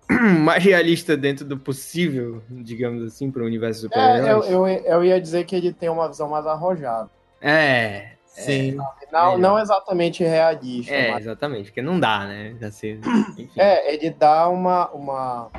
[0.40, 5.04] mais realista dentro do possível, digamos assim, para o universo dos É, eu, eu, eu
[5.04, 7.10] ia dizer que ele tem uma visão mais arrojada.
[7.40, 8.72] É, Sim.
[8.72, 9.38] Não, Melhor.
[9.38, 12.54] não exatamente realista, é, mas exatamente, porque não dá, né?
[12.62, 13.00] Assim,
[13.38, 13.48] enfim.
[13.56, 14.90] é, ele dá uma.
[14.90, 15.50] uma...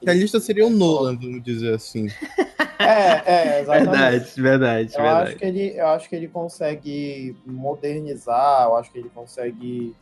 [0.00, 2.06] Realista seria o Nolan, vamos dizer assim.
[2.80, 3.90] É, é, exatamente.
[3.90, 5.28] verdade, verdade, Eu verdade.
[5.28, 9.96] acho, que ele, eu acho que ele consegue modernizar, eu acho que ele consegue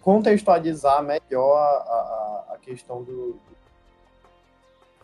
[0.00, 3.36] contextualizar melhor a, a, a questão do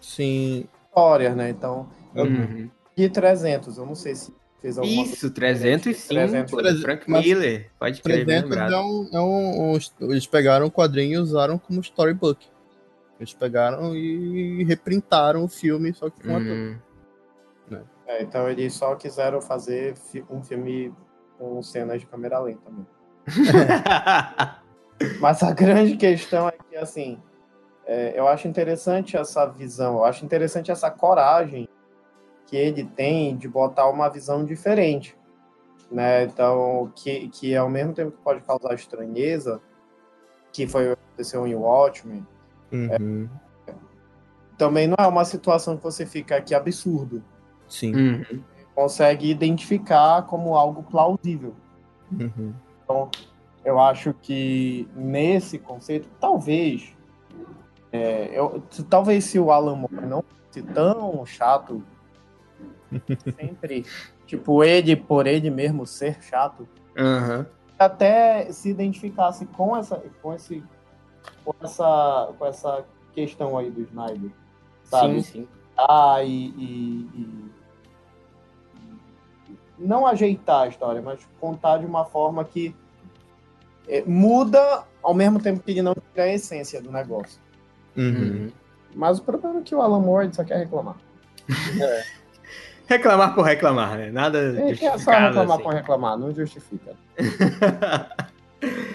[0.00, 0.66] Sim.
[0.88, 1.50] histórias, né?
[1.50, 2.70] Então, eu Uhum.
[2.96, 5.12] de 300, eu não sei se fez alguma coisa.
[5.14, 8.72] Isso, 305, 300, pô, do 300, Frank mas Miller, pode crer, bem 300 lembrado.
[8.72, 12.46] é um, é um, um- Eles pegaram o quadrinho e usaram como storybook.
[13.18, 16.46] Eles pegaram e reprintaram o filme, só que com ator.
[16.50, 16.76] Uhum.
[18.06, 20.92] É, então eles só quiseram fazer fi- um filme
[21.38, 22.86] com cenas de câmera lenta também.
[25.20, 27.18] Mas a grande questão é que, assim,
[27.86, 31.68] é, eu acho interessante essa visão, eu acho interessante essa coragem
[32.46, 35.16] que ele tem de botar uma visão diferente.
[35.90, 36.24] né?
[36.24, 39.60] Então, que, que ao mesmo tempo que pode causar estranheza,
[40.52, 42.26] que foi o que aconteceu em Watchmen,
[42.72, 43.28] Uhum.
[44.56, 47.20] também não é uma situação que você fica que absurdo.
[47.68, 47.94] Sim.
[47.96, 48.44] Uhum.
[48.76, 51.54] Consegue identificar como algo plausível.
[52.12, 52.54] Uhum.
[53.64, 56.96] Eu acho que nesse conceito, talvez,
[57.92, 61.82] é, eu, talvez se o Alan Moore não fosse tão chato,
[63.38, 63.84] sempre,
[64.26, 67.46] tipo, ele por ele mesmo ser chato, Aham.
[67.78, 70.64] até se identificasse com essa, com esse,
[71.44, 74.30] com essa, com essa questão aí do Snyder,
[74.84, 75.22] sabe?
[75.22, 75.48] Sim, sim.
[75.76, 77.50] Ah, e, e- e-
[79.78, 82.74] não ajeitar a história, mas contar de uma forma que
[83.88, 87.40] é, muda ao mesmo tempo que ele não tira a essência do negócio.
[87.96, 88.50] Uhum.
[88.94, 90.96] Mas o problema é que o Alan Moore ele só quer reclamar.
[92.90, 94.10] Reclamar por reclamar, né?
[94.10, 95.62] Nada Ele quer só reclamar assim.
[95.62, 96.96] por reclamar, não justifica.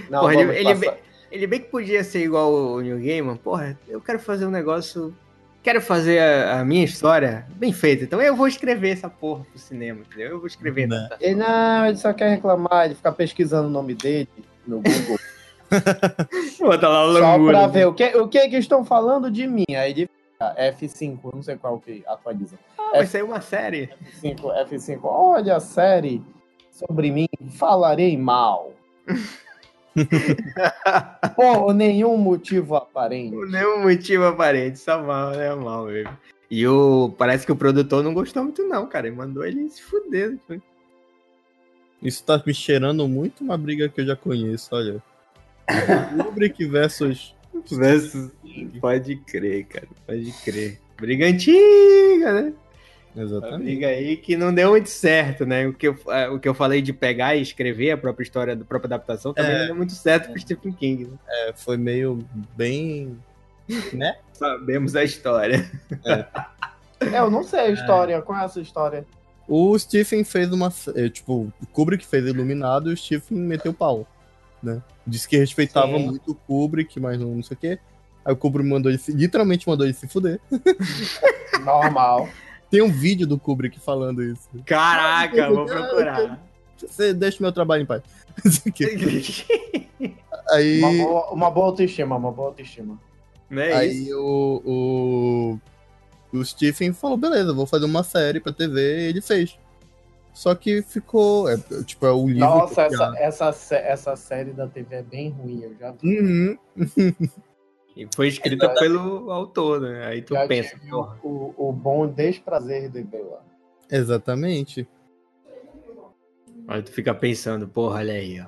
[0.10, 0.94] Não, Porra, ele, ele, bem,
[1.32, 3.38] ele bem que podia ser igual o New Gaiman.
[3.38, 5.16] Porra, eu quero fazer um negócio...
[5.64, 8.04] Quero fazer a, a minha história bem feita.
[8.04, 10.32] Então eu vou escrever essa porra pro cinema, entendeu?
[10.32, 10.88] Eu vou escrever.
[10.88, 11.08] Né.
[11.10, 11.18] tá?
[11.20, 14.30] Ele não, ele só quer reclamar, ele fica pesquisando o nome dele
[14.68, 15.20] no Google.
[16.60, 19.66] Bota lá Só pra ver o que, o que que estão falando de mim.
[19.70, 22.58] Aí ele fica F5, não sei qual que atualiza.
[22.78, 23.90] Ah, vai sair uma série.
[24.22, 26.22] F5, F5, olha a série
[26.72, 28.74] sobre mim, falarei mal.
[31.36, 33.34] Por nenhum motivo aparente.
[33.34, 35.56] Por nenhum motivo aparente, só mal, né?
[35.56, 36.18] Mal mesmo.
[36.50, 37.14] E o.
[37.18, 39.08] Parece que o produtor não gostou muito, não, cara.
[39.08, 40.38] Ele mandou ele se fuder.
[40.46, 40.62] Foi.
[42.06, 45.02] Isso tá me cheirando muito uma briga que eu já conheço, olha.
[46.24, 47.34] Kubrick versus.
[47.72, 48.32] Versus.
[48.80, 49.88] Pode crer, cara.
[50.06, 50.78] Pode crer.
[50.98, 52.54] Briga antiga, né?
[53.16, 53.64] Uma Exatamente.
[53.64, 55.66] briga aí que não deu muito certo, né?
[55.66, 58.56] O que, eu, é, o que eu falei de pegar e escrever a própria história,
[58.56, 59.60] da própria adaptação, também É.
[59.60, 61.06] não deu muito certo pro Stephen King.
[61.06, 61.18] Né?
[61.28, 62.20] É, foi meio
[62.56, 63.18] bem.
[63.94, 64.18] Né?
[64.34, 65.66] Sabemos a história.
[66.04, 69.06] É, eu não sei a história, qual é essa história?
[69.48, 70.74] O Stephen fez uma.
[70.96, 74.08] é, Tipo, o Kubrick fez Iluminado e o Stephen meteu pau.
[74.62, 74.82] Né?
[75.06, 76.06] Disse que respeitava Sim.
[76.06, 77.80] muito o Kubrick, mas não, não sei o quê.
[78.24, 80.40] Aí o Kubrick mandou ele literalmente mandou ele se fuder.
[81.64, 82.28] Normal.
[82.72, 84.50] Tem um vídeo do Kubrick falando isso.
[84.66, 86.44] Caraca, vou procurar.
[86.78, 88.02] Você deixa o meu trabalho em paz.
[90.52, 93.00] Aí, Uma boa, uma boa autoestima, uma boa autoestima.
[93.50, 94.08] não é isso?
[94.08, 95.60] aí o, o,
[96.36, 98.82] o Stephen falou: beleza, vou fazer uma série pra TV.
[98.82, 99.58] E ele fez.
[100.34, 101.50] Só que ficou.
[101.50, 102.42] É, tipo, é o livro.
[102.42, 106.20] Nossa, essa, essa, essa série da TV é bem ruim, eu já vi.
[106.20, 106.58] Uhum.
[107.96, 110.06] E foi escrita pelo autor, né?
[110.06, 110.78] Aí tu já pensa,
[111.24, 113.42] o, o bom desprazer de vê-la.
[113.90, 114.86] Exatamente.
[116.68, 118.48] Aí tu fica pensando, porra, olha aí, ó.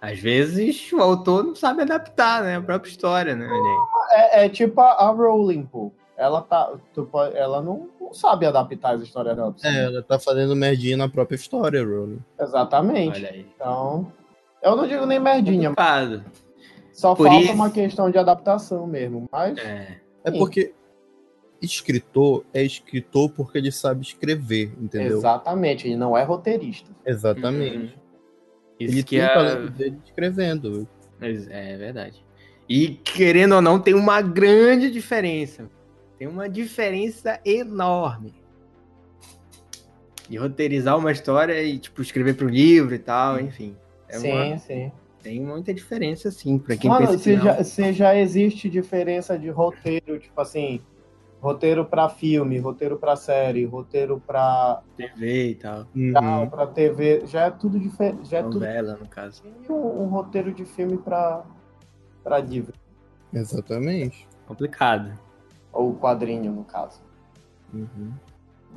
[0.00, 2.56] Às vezes o autor não sabe adaptar, né?
[2.56, 3.46] A própria história, né?
[3.46, 4.40] Olha aí.
[4.40, 5.92] É, é tipo a, a Rowling, pô.
[6.22, 9.54] Ela, tá, tu ela não, não sabe adaptar as histórias dela.
[9.64, 12.20] É, ela tá fazendo merdinha na própria história, Rowling.
[12.40, 13.18] Exatamente.
[13.18, 13.46] Olha aí.
[13.54, 14.12] Então,
[14.62, 16.24] eu não digo nem merdinha, Complicado.
[16.92, 19.28] só Por falta isso- uma questão de adaptação mesmo.
[19.32, 20.00] Mas É.
[20.24, 20.72] É porque
[21.60, 25.18] escritor é escritor porque ele sabe escrever, entendeu?
[25.18, 26.90] exatamente, ele não é roteirista.
[27.04, 27.76] Exatamente.
[27.76, 28.02] Uhum.
[28.78, 29.34] Isso Ele que tem o é...
[29.34, 30.88] talento dele escrevendo.
[31.20, 32.24] É verdade.
[32.68, 35.68] E querendo ou não, tem uma grande diferença.
[36.22, 38.32] Tem uma diferença enorme.
[40.28, 43.74] De roteirizar uma história e, tipo, escrever para um livro e tal, enfim.
[44.08, 44.92] É sim, uma- sim.
[45.20, 47.44] tem muita diferença, sim, para quem Mano, pensa que se não.
[47.44, 50.80] já, se já existe diferença de roteiro, tipo assim,
[51.40, 55.88] roteiro pra filme, roteiro pra série, roteiro pra, TV e tal.
[55.92, 56.48] Uhum.
[56.48, 58.28] pra TV, já é tudo diferente.
[58.30, 59.42] Já é tudo Novela, no caso.
[59.68, 61.44] um, um roteiro de filme pra,
[62.22, 62.74] pra livro.
[63.34, 64.28] Exatamente.
[64.46, 65.18] Complicado.
[65.72, 67.00] Ou quadrinho, no caso.
[67.72, 68.12] Uhum.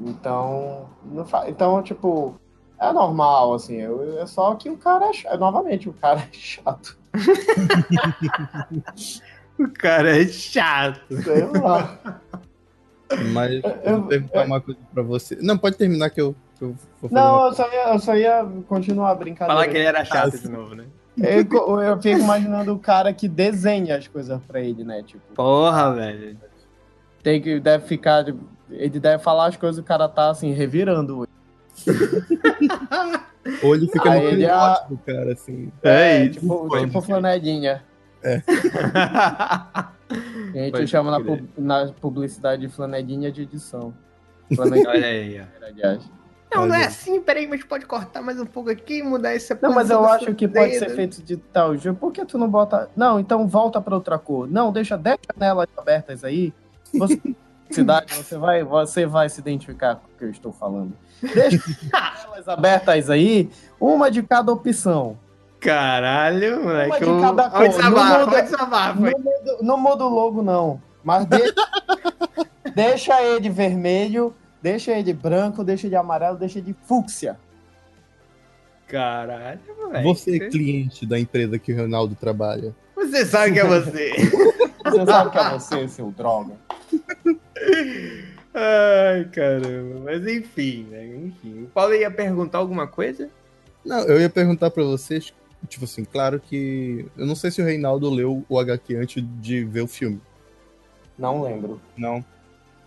[0.01, 1.49] Então, não fa...
[1.49, 2.35] então tipo,
[2.79, 3.79] é normal, assim.
[4.19, 5.39] É só que o cara é chato.
[5.39, 6.97] Novamente, o cara é chato.
[9.57, 10.99] O cara é chato.
[11.23, 11.97] Sei lá.
[13.31, 15.37] Mas Eu- eu vou perguntar uma coisa pra você.
[15.41, 17.99] Não, pode terminar que eu, que eu vou fazer Não, uma- eu só ia, eu
[17.99, 19.53] só ia continuar a brincadeira.
[19.53, 20.83] Falar que ele era chato de novo, né?
[21.17, 25.01] Eu, eu fico imaginando o cara que desenha as coisas pra ele, né?
[25.03, 26.37] Tipo, Porra, velho.
[27.25, 28.23] Tem que, deve ficar.
[28.69, 31.27] Ele deve falar as coisas e o cara tá assim, revirando.
[33.63, 35.71] Ou ele fica Aí no ele pilote do cara, assim.
[35.81, 37.03] É, tipo, pode tipo crer.
[37.03, 37.83] flanelinha.
[38.23, 39.93] A
[40.53, 43.91] gente Pode chama na, pub- na publicidade de flanelinha de edição.
[44.55, 45.41] Flanelinha, Olha aí,
[45.83, 46.55] ó.
[46.55, 49.73] Não, não é assim, peraí, mas pode cortar mais um pouco aqui, mudar essa Não,
[49.73, 50.79] mas eu acho que pode dedo.
[50.79, 51.97] ser feito de tal jeito.
[51.97, 52.87] Por que tu não bota.
[52.95, 54.47] Não, então volta pra outra cor.
[54.47, 56.53] Não, deixa 10 janelas abertas aí.
[56.97, 57.21] Você,
[57.69, 60.93] cidade, você vai, você vai se identificar com o que eu estou falando.
[61.21, 61.57] Deixa
[61.91, 65.17] janelas abertas aí, uma de cada opção.
[65.59, 67.03] Caralho, moleque.
[67.05, 67.61] Uma de cada cor.
[68.27, 68.93] olha essa barra.
[68.93, 70.81] Não muda, não muda o logo, não.
[71.03, 71.53] Mas deixa,
[72.73, 77.37] deixa ele vermelho, deixa ele branco, deixa ele amarelo, deixa ele fúcsia.
[78.87, 80.03] Caralho, moleque.
[80.03, 82.75] Você é cliente da empresa que o Ronaldo trabalha.
[82.95, 84.13] Você sabe que é você.
[84.85, 86.53] Você sabe que é você, seu droga.
[88.53, 90.01] Ai, caramba.
[90.05, 91.05] Mas enfim, né?
[91.05, 91.63] Enfim.
[91.63, 93.29] O Paulo ia perguntar alguma coisa?
[93.83, 95.33] Não, eu ia perguntar pra vocês,
[95.67, 97.05] tipo assim, claro que.
[97.17, 100.21] Eu não sei se o Reinaldo leu o HQ antes de ver o filme.
[101.17, 101.81] Não lembro.
[101.97, 102.23] Não.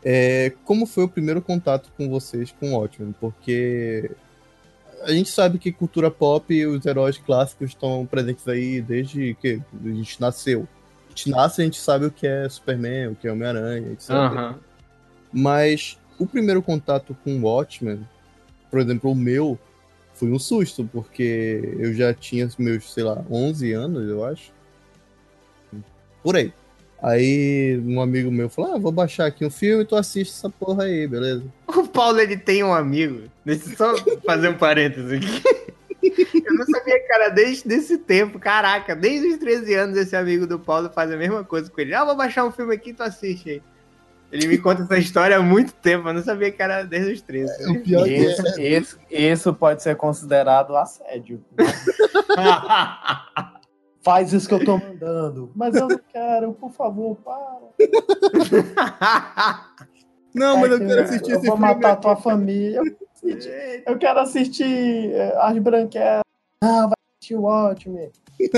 [0.03, 3.15] É, como foi o primeiro contato com vocês com o Watchmen?
[3.21, 4.11] Porque
[5.03, 9.61] a gente sabe que cultura pop e os heróis clássicos estão presentes aí desde que
[9.85, 10.67] a gente nasceu.
[11.19, 13.91] A gente nasce e a gente sabe o que é Superman, o que é Homem-Aranha,
[13.91, 14.11] etc.
[15.33, 18.07] Mas o primeiro contato com o Watchmen,
[18.71, 19.59] por exemplo, o meu,
[20.15, 24.53] foi um susto, porque eu já tinha meus, sei lá, 11 anos, eu acho.
[26.23, 26.53] Por aí.
[27.03, 30.51] Aí um amigo meu falou: Ah, vou baixar aqui um filme e tu assiste essa
[30.51, 31.45] porra aí, beleza?
[31.67, 33.23] O Paulo, ele tem um amigo.
[33.45, 35.58] Deixa eu só fazer um parênteses aqui.
[36.45, 38.39] Eu não sabia, cara, desde esse tempo.
[38.39, 41.95] Caraca, desde os 13 anos, esse amigo do Paulo faz a mesma coisa com ele.
[41.95, 43.63] Ah, vou baixar um filme aqui, tu assiste aí.
[44.31, 46.09] Ele me conta essa história há muito tempo.
[46.09, 47.71] Eu não sabia que era desde os 13.
[47.71, 51.43] O pior é que Isso, isso, isso pode ser considerado assédio.
[54.05, 55.51] Faz isso que eu tô mandando.
[55.55, 57.59] Mas eu não quero, por favor, para.
[60.35, 61.75] Não, mas eu É que quero assistir eu esse vou filme.
[61.75, 62.81] matar tua família.
[63.23, 66.23] Eu quero assistir- Eu quero assistir eh, As Branquelas.
[66.63, 68.11] Não, vai assistir o Watchmen.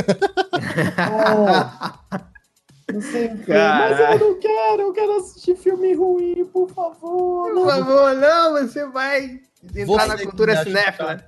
[1.12, 3.52] Oh, não sei o quê.
[3.52, 7.52] Mas eu não quero, eu quero assistir filme ruim, por favor.
[7.54, 9.40] Por favor, não, você vai
[9.74, 11.24] entrar Você na que cultura cinéfila.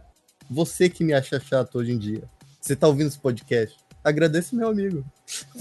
[0.51, 2.23] Você que me acha chato hoje em dia.
[2.61, 3.77] Você tá ouvindo esse podcast?
[4.05, 5.05] Agradeço meu amigo.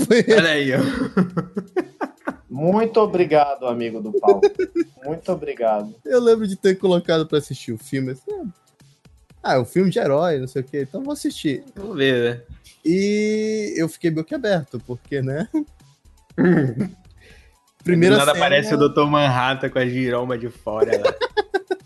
[0.06, 0.80] Foi Olha aí, ó.
[2.52, 4.42] Muito obrigado, amigo do Paulo.
[5.06, 5.96] Muito obrigado.
[6.04, 8.12] Eu lembro de ter colocado pra assistir o filme.
[8.12, 8.52] Assim,
[9.42, 11.64] ah, é um filme de herói, não sei o que, então vou assistir.
[11.74, 12.42] Vamos ver, né?
[12.84, 15.48] E eu fiquei boquiaberto, porque, né?
[17.86, 19.06] Primeira nada cena, aparece o Dr.
[19.06, 20.92] Manhattan com a giroma de fora.
[21.02, 21.16] lá.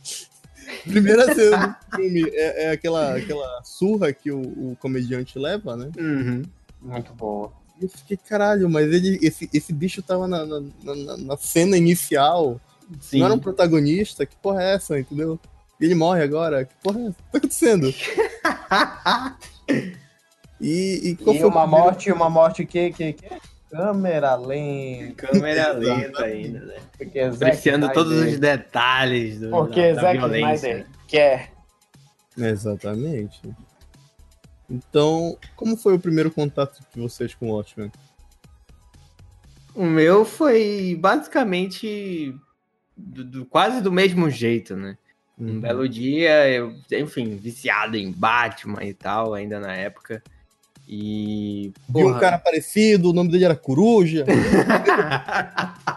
[0.84, 5.91] primeira cena do filme é, é aquela, aquela surra que o, o comediante leva, né?
[5.95, 6.41] Uhum.
[6.82, 7.54] Muito boa.
[7.79, 11.77] E eu fiquei, caralho, mas ele, esse, esse bicho tava na, na, na- na cena
[11.77, 12.59] inicial,
[13.01, 13.19] Sim.
[13.19, 15.38] não era um protagonista, que porra é essa, entendeu?
[15.79, 17.11] E ele morre agora, que porra é essa?
[17.11, 17.93] O que tá acontecendo?
[20.61, 23.29] E, e qual E uma morte, uma morte que, que, que?
[23.69, 25.27] Câmera lenta.
[25.27, 26.75] Câmera lenta ainda, né?
[26.97, 30.67] Porque Zack Apreciando todos Snyder- os detalhes do, Porque da, da Zack violência.
[30.69, 31.51] Snyder quer.
[32.38, 33.41] Exatamente.
[34.69, 37.91] Então, como foi o primeiro contato de vocês com o Watchmen?
[39.75, 42.34] O meu foi basicamente
[42.95, 44.97] do- do- quase do mesmo jeito, né?
[45.38, 45.60] Um Uhum.
[45.60, 50.23] belo dia, eu, enfim, viciado em Batman e tal, ainda na época.
[50.88, 51.73] E.
[51.89, 54.23] Vi um porra, cara parecido, o nome dele era Coruja.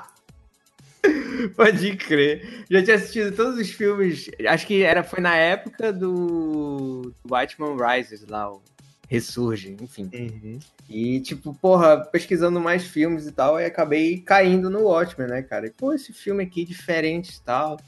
[1.56, 2.64] Pode crer.
[2.70, 4.30] Já tinha assistido todos os filmes.
[4.46, 8.62] Acho que era, foi na época do, do Batman Rises lá, o
[9.08, 10.10] Ressurge, enfim.
[10.12, 10.58] Uhum.
[10.88, 15.66] E, tipo, porra, pesquisando mais filmes e tal, e acabei caindo no Watchmen, né, cara?
[15.66, 17.78] E, pô, esse filme aqui diferente e tal.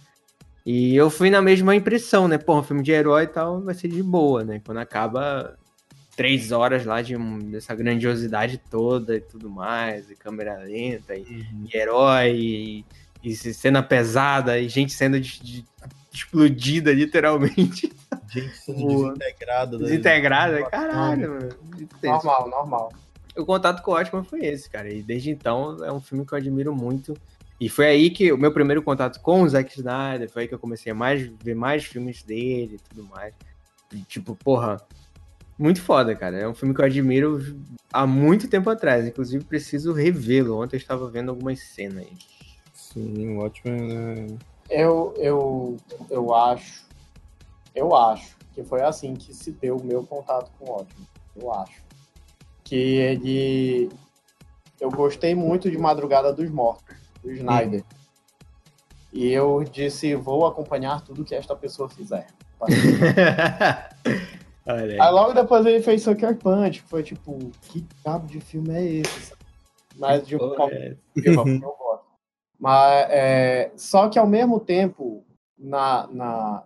[0.64, 2.38] E eu fui na mesma impressão, né?
[2.38, 4.60] Pô, um filme de herói e tal vai ser de boa, né?
[4.64, 5.58] Quando acaba
[6.16, 7.16] três horas lá de
[7.50, 12.84] dessa grandiosidade toda e tudo mais, e câmera lenta, e, e herói, e,
[13.22, 15.64] e cena pesada, e gente sendo de- de-
[16.12, 17.92] explodida, literalmente.
[18.28, 18.78] Gente sendo
[19.14, 19.78] desintegrada.
[19.78, 21.48] da- Desintegrada, caralho.
[22.02, 22.92] Normal, normal.
[23.36, 24.92] O contato com o Watchmen foi esse, cara.
[24.92, 27.16] E desde então é um filme que eu admiro muito.
[27.60, 30.54] E foi aí que o meu primeiro contato com o Zack Snyder, foi aí que
[30.54, 33.34] eu comecei a mais, ver mais filmes dele e tudo mais.
[33.92, 34.78] E, tipo, porra,
[35.58, 36.38] muito foda, cara.
[36.38, 37.40] É um filme que eu admiro
[37.92, 39.06] há muito tempo atrás.
[39.06, 40.60] Inclusive, preciso revê-lo.
[40.60, 42.12] Ontem eu estava vendo algumas cenas aí.
[42.92, 44.38] Sim, o Watchmen
[44.68, 45.76] Eu, eu,
[46.08, 46.86] eu acho,
[47.74, 51.06] eu acho que foi assim que se deu o meu contato com o Watchmen.
[51.36, 51.82] Eu acho.
[52.64, 53.88] Que ele.
[54.80, 57.84] Eu gostei muito de Madrugada dos Mortos, do Snyder.
[59.12, 62.26] E eu disse, vou acompanhar tudo que esta pessoa fizer.
[64.66, 65.00] Aí.
[65.00, 68.84] Aí logo depois ele fez Sucker Punch, que foi tipo, que cabo de filme é
[68.84, 69.32] esse?
[69.96, 70.96] Mas de Porra, é.
[71.16, 71.44] eu.
[72.60, 75.24] Mas, é, só que ao mesmo tempo,
[75.58, 76.64] na, na,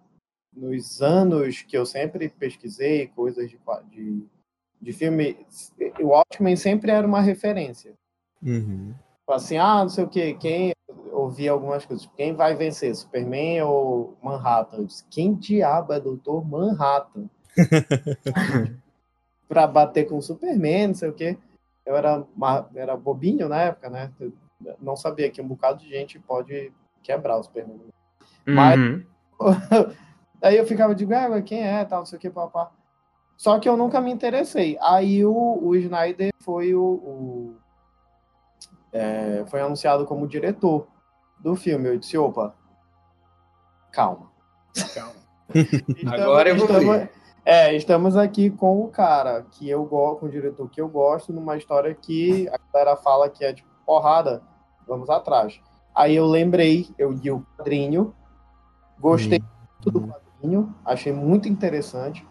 [0.52, 3.58] nos anos que eu sempre pesquisei coisas de,
[3.90, 4.26] de,
[4.82, 5.46] de filme,
[6.00, 7.94] o Watchmen sempre era uma referência.
[8.42, 8.92] Uhum.
[9.20, 10.72] Tipo Assim, ah, não sei o que, quem
[11.12, 14.78] ouvia algumas coisas, quem vai vencer, Superman ou Manhattan?
[14.78, 17.30] Eu disse, quem diabo é Doutor Manhattan?
[19.48, 21.38] pra bater com o Superman, não sei o que.
[21.86, 22.26] Eu era,
[22.74, 24.10] era bobinho na época, né?
[24.80, 27.80] Não sabia que um bocado de gente pode quebrar o Superman.
[28.46, 29.04] Mas- Uhum.
[30.42, 32.70] Aí eu ficava de, ah, mas quem é, tal, não sei o que, papá.
[33.36, 34.76] Só que eu nunca me interessei.
[34.80, 37.56] Aí o, o Snyder foi o, o-
[38.92, 40.86] é, foi anunciado como diretor
[41.40, 41.88] do filme.
[41.88, 42.54] Eu disse, opa,
[43.90, 44.30] calma.
[44.94, 45.14] Calma.
[45.54, 47.10] Estamos- Agora eu vou estamos- ver.
[47.46, 51.30] É, estamos aqui com o cara que eu gosto, com o diretor que eu gosto,
[51.32, 54.42] numa história que a galera fala que é tipo porrada,
[54.86, 55.60] vamos atrás.
[55.94, 58.14] Aí eu lembrei, eu li o quadrinho,
[58.98, 62.26] gostei muito do quadrinho, achei muito interessante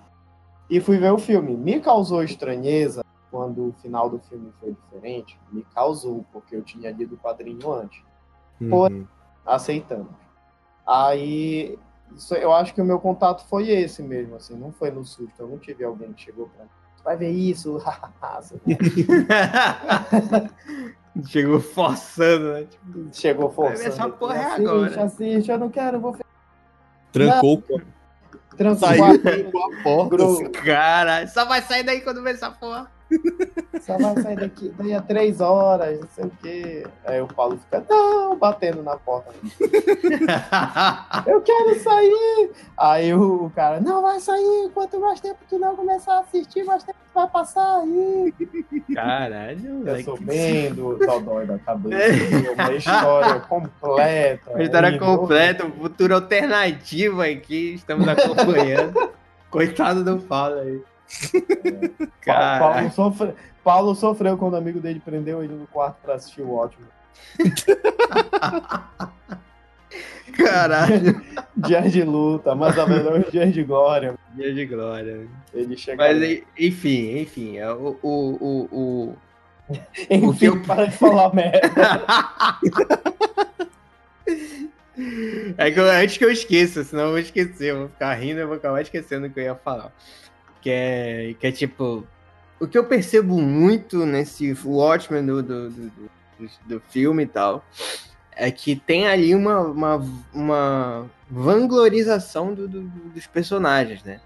[0.69, 1.55] e fui ver o filme.
[1.55, 3.01] Me causou estranheza
[3.31, 7.71] quando o final do filme foi diferente, me causou, porque eu tinha lido o quadrinho
[7.71, 8.01] antes
[8.89, 9.07] Uhum.
[9.45, 10.11] aceitamos.
[10.85, 11.77] Aí,
[12.15, 15.33] isso- eu acho que o meu contato foi esse mesmo, assim, não foi no susto,
[15.41, 16.69] eu não tive alguém que chegou pra mim,
[17.03, 17.77] vai ver isso,
[21.27, 22.63] Chegou forçando, né?
[22.63, 23.87] Tipo, chegou forçando.
[23.87, 25.03] essa porra é assiste, agora.
[25.03, 26.17] assiste, eu não quero, vou
[27.11, 27.61] Trancou o
[28.57, 28.77] tranquilo.
[28.79, 30.25] Saiu trancou a porta.
[30.25, 30.51] Assim.
[30.51, 32.91] Cara, só vai sair daí quando ver essa porra.
[33.81, 36.87] Só vai sair daqui, daí a três horas, não sei o quê.
[37.05, 39.31] Aí o Paulo fica, não, batendo na porta.
[41.27, 42.51] Eu quero sair!
[42.77, 46.83] Aí o, cara, não vai sair, quanto mais tempo tu não começar a assistir, mais
[46.83, 48.33] tempo tu vai passar aí.
[48.93, 52.53] Caralho, Eu sou bem do dodói da cabeça.
[52.53, 54.49] Uma história completa.
[54.51, 59.11] Uma história Indo- completa, um futuro alternativo aqui, estamos acompanhando.
[59.49, 60.81] Coitado do Paulo aí.
[61.03, 63.33] Pa- Cara, Paulo, sofre...
[63.63, 66.85] Paulo sofreu quando o amigo dele prendeu ele no quarto pra assistir o ótimo.
[70.37, 71.21] caralho.
[71.55, 74.15] Dias de luta, mas a melhor dias de glória.
[74.33, 75.27] Dia de glória.
[75.53, 75.97] Ele chega.
[76.03, 76.43] Mas, ali.
[76.57, 78.09] enfim, enfim, é o, o,
[78.41, 79.15] o, o...
[80.09, 81.61] Enfim, o que eu- para de falar merda.
[85.57, 88.39] É que eu- antes que eu esqueça, senão eu vou esquecer, eu vou ficar rindo
[88.39, 89.91] e vou acabar esquecendo o que eu ia falar.
[90.63, 92.07] Que é, que é tipo,
[92.57, 95.91] o que eu percebo muito nesse Watchmen do, do, do,
[96.39, 97.65] do, do filme e tal,
[98.33, 104.21] é que tem ali uma, uma, uma vanglorização do, do- dos personagens, né?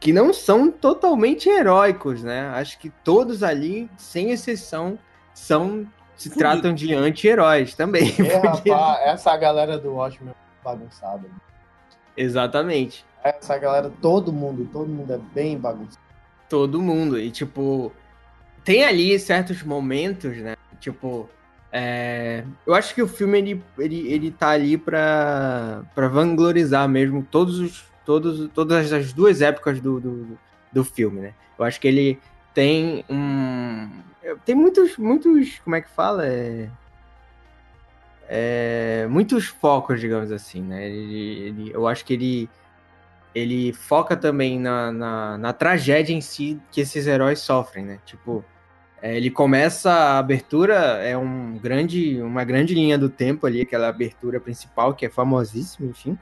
[0.00, 2.48] Que não são totalmente heróicos, né?
[2.54, 4.98] Acho que todos ali, sem exceção,
[5.34, 5.86] são
[6.16, 8.08] se tratam de anti-heróis também.
[8.18, 10.34] É, porque- rapaz, essa galera do ótimo é
[10.64, 11.28] bagunçada.
[12.16, 13.04] Exatamente.
[13.22, 15.98] Essa galera, todo mundo, todo mundo é bem bagunçado.
[16.48, 17.18] Todo mundo.
[17.18, 17.92] E, tipo,
[18.64, 20.56] tem ali certos momentos, né?
[20.80, 21.28] Tipo,
[21.70, 27.22] é, eu acho que o filme, ele, ele, ele tá ali pra, pra vanglorizar mesmo
[27.22, 30.38] todos os, todos, todas as duas épocas do, do,
[30.72, 31.34] do filme, né?
[31.58, 32.18] Eu acho que ele
[32.54, 33.88] tem um...
[34.44, 36.26] Tem muitos, muitos, como é que fala?
[36.26, 36.68] É,
[38.28, 40.88] é, muitos focos, digamos assim, né?
[40.88, 42.48] Ele, ele- eu acho que ele
[43.34, 47.98] ele foca também na, na, na tragédia em si que esses heróis sofrem, né?
[48.04, 48.44] Tipo,
[49.02, 53.88] é, ele começa a abertura, é um grande, uma grande linha do tempo ali, aquela
[53.88, 56.18] abertura principal, que é famosíssima, enfim,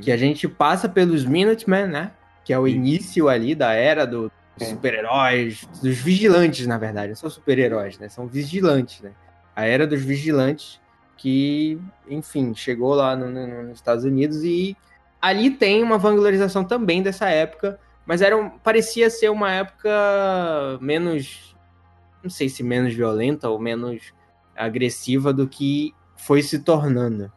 [0.00, 2.12] que a gente passa pelos Minutemen, né?
[2.44, 4.70] Que é o início ali da era do- dos É.
[4.70, 8.08] super-heróis, dos vigilantes, na verdade, não são super-heróis, né?
[8.08, 9.10] São vigilantes, né?
[9.56, 10.78] A era dos vigilantes
[11.16, 14.76] que, enfim, chegou lá no- no- nos Estados Unidos e
[15.24, 19.88] ali tem uma vanglorização também dessa época, mas era um- parecia ser uma época
[20.82, 21.56] menos,
[22.22, 24.12] não sei se menos violenta ou menos
[24.54, 27.32] agressiva do que foi se tornando.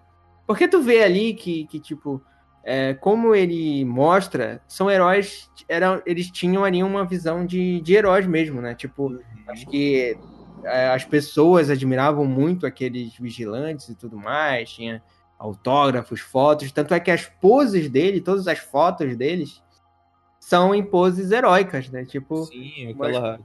[0.45, 2.21] Porque tu vê ali que, que tipo,
[2.63, 8.27] é, como ele mostra, são heróis, eram, eles tinham ali uma visão de, de heróis
[8.27, 8.75] mesmo, né?
[8.75, 9.17] Tipo,
[9.47, 10.17] acho que
[10.65, 15.01] é, as pessoas admiravam muito aqueles vigilantes e tudo mais, tinha
[15.38, 19.61] autógrafos, fotos, tanto é que as poses dele, todas as fotos deles,
[20.39, 22.05] são em poses heróicas, né?
[22.05, 23.39] Tipo, Sim, aquela.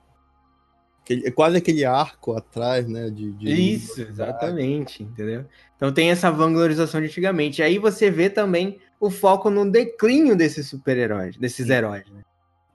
[1.02, 3.10] aquele- é quase aquele arco atrás, né?
[3.10, 5.44] De, de- Isso, exatamente, entendeu?
[5.76, 7.62] Então tem essa vanglorização de antigamente.
[7.62, 12.22] Aí você vê também o foco no declínio desses super-heróis, desses heróis, né?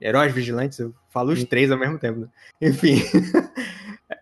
[0.00, 1.46] Heróis vigilantes, eu falo os Sim.
[1.46, 2.28] três ao mesmo tempo, né?
[2.60, 2.96] Enfim.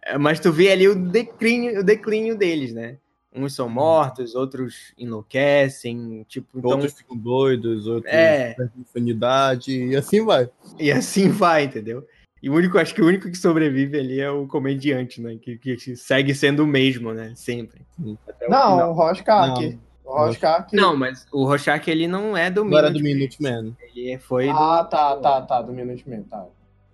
[0.02, 2.96] É, Mas tu vê ali o declínio, o declínio deles, né?
[3.36, 6.70] Uns são mortos, outros enlouquecem, tipo, então...
[6.70, 8.54] Outros ficam doidos, outros É.
[8.54, 10.48] perdem sanidade, e assim vai.
[10.78, 12.06] E assim vai, entendeu?
[12.42, 15.36] E o único, acho que o único que sobrevive ali é o comediante, né?
[15.40, 17.32] Que, que segue sendo o mesmo, né?
[17.34, 17.80] Sempre.
[18.28, 18.90] Até o Não, final.
[18.90, 19.78] o Rorschach.
[20.04, 20.72] O Rorschach.
[20.72, 23.76] Não, mas o Rorschach, ele não é do Não era do Minuteman, Minuteman.
[23.94, 25.62] Ele foi do- Ah, tá, tá, tá.
[25.62, 26.46] Do Minuteman, tá.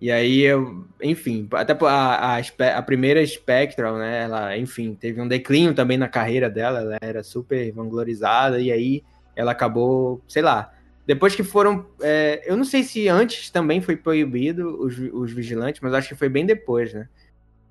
[0.03, 4.23] E aí, eu, enfim, até a, a, a primeira Spectral, né?
[4.23, 9.01] Ela, enfim, teve um declínio também na carreira dela, ela era super vanglorizada, e aí
[9.33, 10.73] ela acabou, sei lá.
[11.07, 11.85] Depois que foram.
[12.01, 16.15] é, eu não sei se antes também foi proibido os, os vigilantes, mas acho que
[16.15, 17.07] foi bem depois, né?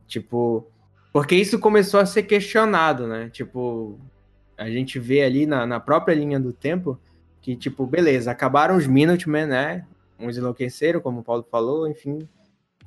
[0.07, 0.67] Tipo.
[1.13, 3.29] Porque isso começou a ser questionado, né?
[3.31, 4.01] Tipo,
[4.57, 6.99] a gente vê ali na, na própria linha do tempo
[7.43, 9.85] que, tipo, beleza, acabaram os Minutemen, né?
[10.23, 12.27] Uns enlouqueceram, como o Paulo falou, enfim,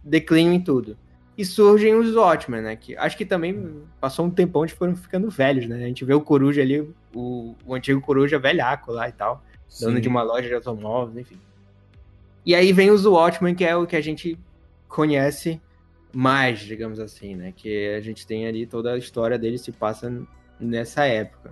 [0.04, 0.98] declínio em tudo.
[1.38, 2.76] E surgem os Watchmen, né?
[2.78, 5.76] Que acho que também passou um tempão, eles foram ficando velhos, né?
[5.76, 6.80] A gente vê o Coruja ali,
[7.14, 9.44] o, o antigo Coruja velhaco lá e tal,
[9.82, 10.02] dono Sim.
[10.02, 11.38] de uma loja de automóveis, enfim.
[12.46, 14.40] E aí vem os Watchmen, que é o que a gente
[14.88, 15.60] conhece
[16.14, 17.52] mais, digamos assim, né?
[17.54, 20.10] Que a gente tem ali toda a história dele se passa
[20.58, 21.52] nessa época.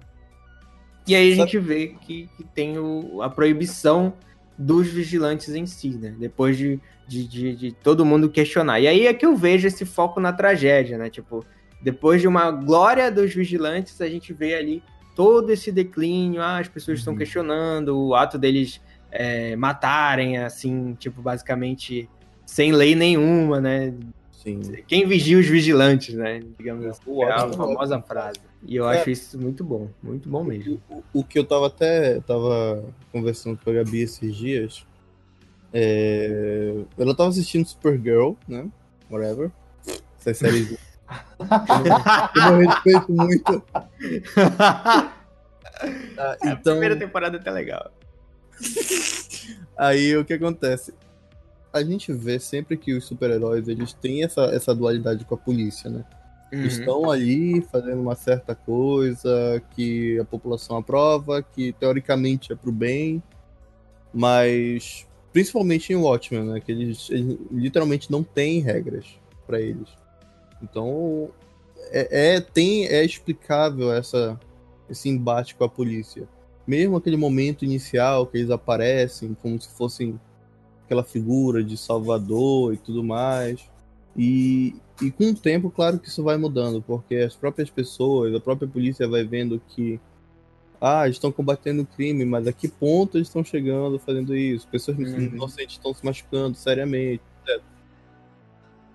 [1.06, 4.14] E aí a gente vê que, que tem o- a proibição
[4.58, 6.16] dos vigilantes em si, né?
[6.18, 8.80] Depois de, de, de, de todo mundo questionar.
[8.80, 11.10] E aí é que eu vejo esse foco na tragédia, né?
[11.10, 11.46] Tipo,
[11.82, 14.84] depois de uma glória dos vigilantes, a gente vê ali
[15.16, 17.20] todo esse declínio, ah, as pessoas estão Uhum.
[17.20, 18.82] questionando o ato deles
[19.12, 22.10] é, matarem, assim, tipo, basicamente
[22.46, 23.94] sem lei nenhuma, né?
[24.44, 24.60] Sim.
[24.88, 26.42] Quem vigia os vigilantes, né?
[26.58, 27.22] Digamos assim.
[27.22, 28.40] É a famosa frase.
[28.66, 29.00] E eu É.
[29.00, 30.82] acho isso muito bom, muito bom mesmo.
[30.90, 34.86] O, o que eu tava até tava conversando com a Gabi esses dias.
[35.72, 38.68] é, Ela tava assistindo Supergirl, né?
[39.10, 39.50] Whatever.
[40.20, 40.78] Essas séries.
[42.36, 43.64] eu não respeito muito.
[46.18, 47.92] Ah, A então, primeira temporada é até legal.
[49.78, 50.94] aí o que acontece?
[51.74, 55.90] A gente vê sempre que os super-heróis eles têm essa, essa dualidade com a polícia,
[55.90, 56.06] né?
[56.54, 56.66] Uhum.
[56.68, 63.24] estão ali fazendo uma certa coisa que a população aprova, que teoricamente é pro bem,
[64.14, 69.90] mas principalmente em Watchmen, né, que eles, eles literalmente não têm regras para eles.
[70.62, 71.32] Então
[71.90, 74.40] é, é- tem é explicável essa
[74.88, 76.28] esse embate com a polícia.
[76.68, 80.20] Mesmo aquele momento inicial que eles aparecem como se fossem
[80.94, 83.60] aquela figura de salvador e tudo mais.
[84.16, 88.40] E, e com o tempo, claro que isso vai mudando, porque as próprias pessoas, a
[88.40, 90.00] própria polícia vai vendo que
[90.80, 94.68] ah, estão combatendo o crime, mas a que ponto eles estão chegando fazendo isso?
[94.68, 95.22] Pessoas Uhum.
[95.34, 97.62] inocentes estão se machucando seriamente, etc.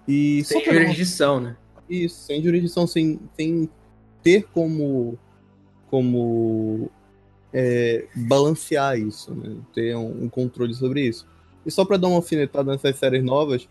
[0.07, 1.57] E Sem uma- jurisdição, né?
[1.91, 3.69] isso, sem jurisdição, sem, sem
[4.23, 5.19] ter como,
[5.91, 6.91] como
[7.53, 9.57] é, balancear isso, né?
[9.75, 11.27] ter um, um controle sobre isso.
[11.69, 13.69] E só pra dar uma alfinetada nessas séries novas,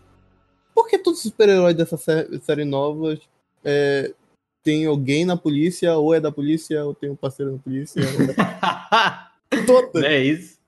[0.72, 3.18] por que todos os super-heróis dessas sé- séries novas
[3.64, 4.14] é,
[4.62, 8.00] tem alguém na polícia, ou é da polícia, ou tem um parceiro na polícia?
[8.00, 10.60] ou é- Todas, é isso?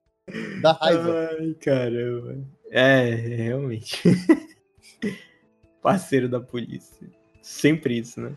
[0.61, 1.31] dá raiva.
[1.39, 2.39] Ai, caramba.
[2.69, 4.03] É, realmente.
[5.81, 7.07] Parceiro da polícia.
[7.41, 8.33] Sempre isso, né?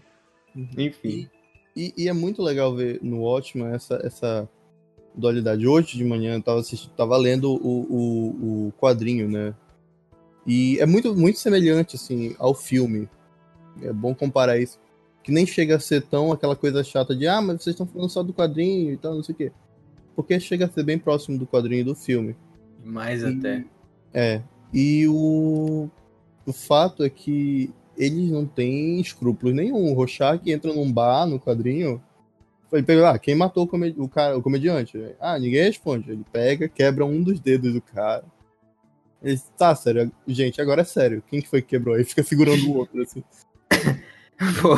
[0.77, 1.27] Enfim.
[1.75, 4.47] E, e é muito legal ver no Watchmen essa, essa
[5.15, 5.67] dualidade.
[5.67, 9.53] Hoje de manhã eu tava, assistindo, tava lendo o, o, o quadrinho, né?
[10.45, 13.09] E é muito, muito semelhante, assim, ao filme.
[13.81, 14.79] É bom comparar isso.
[15.23, 18.09] Que nem chega a ser tão aquela coisa chata de ah, mas vocês estão falando
[18.09, 19.51] só do quadrinho e tal, não sei o quê.
[20.15, 22.35] Porque chega a ser bem próximo do quadrinho e do filme.
[22.83, 23.65] Mais E- até.
[24.13, 24.41] É.
[24.73, 25.89] E o,
[26.45, 29.91] o fato é que eles não têm escrúpulos nenhum.
[29.91, 32.01] O Rorschach entra num bar no quadrinho.
[32.73, 34.97] Ele pega, ah, quem matou o, comedi- o cara, o comediante?
[35.19, 36.11] Ah, ninguém responde.
[36.11, 38.23] Ele pega, quebra um dos dedos do cara.
[39.21, 41.23] Ele, tá, sério, gente, agora é sério.
[41.29, 41.95] Quem que foi que quebrou?
[41.95, 43.23] Aí fica segurando o outro, assim.
[44.61, 44.75] Pô,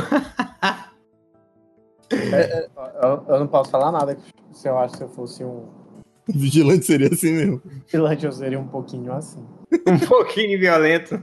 [3.02, 4.18] Eu, eu não posso falar nada
[4.52, 5.68] se eu acho que se eu fosse um
[6.30, 7.62] Vigilante seria assim mesmo.
[7.86, 9.46] vigilante, eu seria um pouquinho assim.
[9.88, 11.16] um pouquinho violento.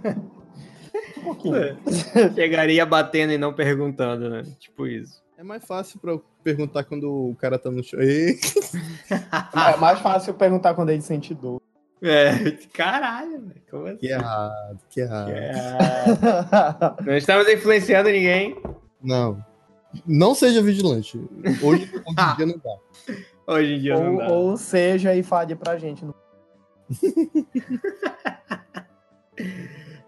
[1.18, 1.56] Um pouquinho.
[1.56, 1.76] É.
[2.34, 4.42] Chegaria batendo e não perguntando, né?
[4.58, 5.21] Tipo isso.
[5.42, 7.98] É mais fácil pra eu perguntar quando o cara tá no chão.
[9.10, 11.60] É mais fácil perguntar quando ele sente dor.
[12.00, 13.62] É, caralho, velho.
[13.68, 13.96] Como assim?
[13.96, 15.30] Que errado, que errado.
[15.30, 15.52] É.
[17.04, 18.56] Não estamos influenciando ninguém.
[19.02, 19.44] Não.
[20.06, 21.18] Não seja vigilante.
[21.60, 22.76] Hoje, hoje em dia não dá.
[23.54, 24.28] Hoje em dia não ou, dá.
[24.32, 26.06] ou seja e fale pra gente.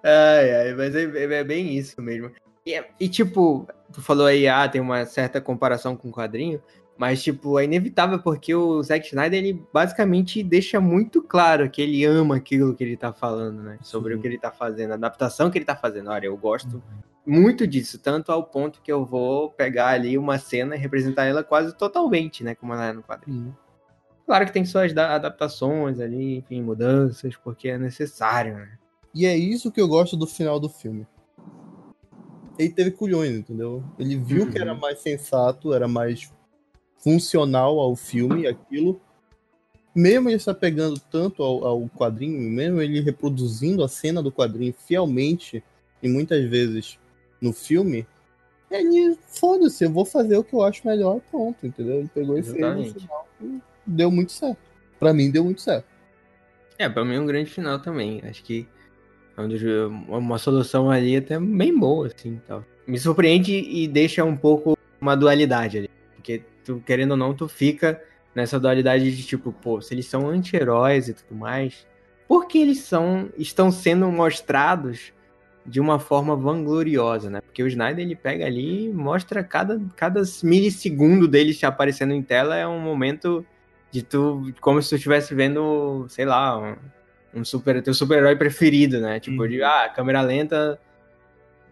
[0.02, 2.30] Ai, ai, mas é, é- é bem isso mesmo.
[2.66, 6.62] E, é- e, tipo, tu falou aí, ah, tem uma certa comparação com o quadrinho,
[6.96, 12.04] mas, tipo, é inevitável porque o Zack Snyder, ele basicamente deixa muito claro que ele
[12.04, 13.78] ama aquilo que ele tá falando, né?
[13.82, 14.18] Sobre Sim.
[14.18, 16.08] o que ele tá fazendo, a adaptação que ele tá fazendo.
[16.10, 16.82] Olha, eu gosto
[17.26, 21.42] muito disso, tanto ao ponto que eu vou pegar ali uma cena e representar ela
[21.42, 22.54] quase totalmente, né?
[22.54, 23.56] Como ela é no quadrinho.
[24.24, 28.78] Claro que tem suas da- adaptações ali, enfim, mudanças, porque é necessário, né?
[29.14, 31.06] E é isso que eu gosto do final do filme.
[32.58, 33.82] Ele teve culhões, entendeu?
[33.98, 34.62] Ele viu que Uhum.
[34.62, 36.32] era mais sensato, era mais
[36.98, 39.00] funcional ao filme, aquilo.
[39.94, 44.72] Mesmo ele se apegando tanto ao, ao quadrinho, mesmo ele reproduzindo a cena do quadrinho
[44.72, 45.62] fielmente,
[46.02, 46.98] e muitas vezes
[47.40, 48.06] no filme,
[48.70, 51.98] ele, foda-se, eu vou fazer o que eu acho melhor, pronto, entendeu?
[52.00, 53.00] Ele pegou e fez no Exatamente.
[53.00, 54.58] final e deu muito certo.
[54.98, 55.86] Pra mim, deu muito certo.
[56.78, 58.20] É, pra mim é um grande final também.
[58.24, 58.66] Acho que
[60.08, 62.64] uma solução ali até bem boa, assim, tal.
[62.86, 65.90] Me surpreende e deixa um pouco uma dualidade ali.
[66.14, 68.00] Porque tu, querendo ou não, tu fica
[68.34, 71.86] nessa dualidade de tipo, pô, se eles são anti-heróis e tudo mais,
[72.26, 75.12] por que eles são, estão sendo mostrados
[75.66, 77.40] de uma forma vangloriosa, né?
[77.40, 82.56] Porque o Snyder, ele pega ali e mostra cada, cada milissegundo deles aparecendo em tela
[82.56, 83.44] é um momento
[83.90, 86.76] de tu, como se tu estivesse vendo, sei lá, um,
[87.34, 89.20] um super, teu super-herói preferido, né?
[89.20, 90.78] Tipo, de, ah, câmera lenta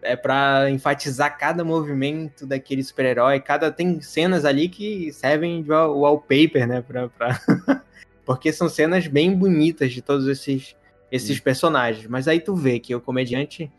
[0.01, 5.97] é pra enfatizar cada movimento daquele super-herói, cada tem cenas ali que servem de wall-
[5.97, 7.39] wallpaper, né, pra, pra...
[8.25, 10.75] porque são cenas bem bonitas de todos esses
[11.13, 13.71] esses personagens, mas aí tu vê que o comediante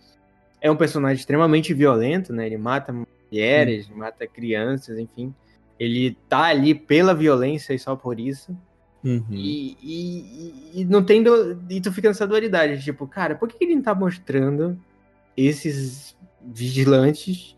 [0.61, 2.47] é um personagem extremamente violento, né?
[2.47, 5.35] Ele mata mulheres, mata crianças, enfim.
[5.77, 8.57] Ele tá ali pela violência e só por isso.
[9.05, 9.23] Uhum.
[9.31, 11.23] E, e- e não tem.
[11.23, 14.79] do- E tu fica nessa dualidade, tipo, cara, por que ele não tá mostrando
[15.37, 17.55] esses vigilantes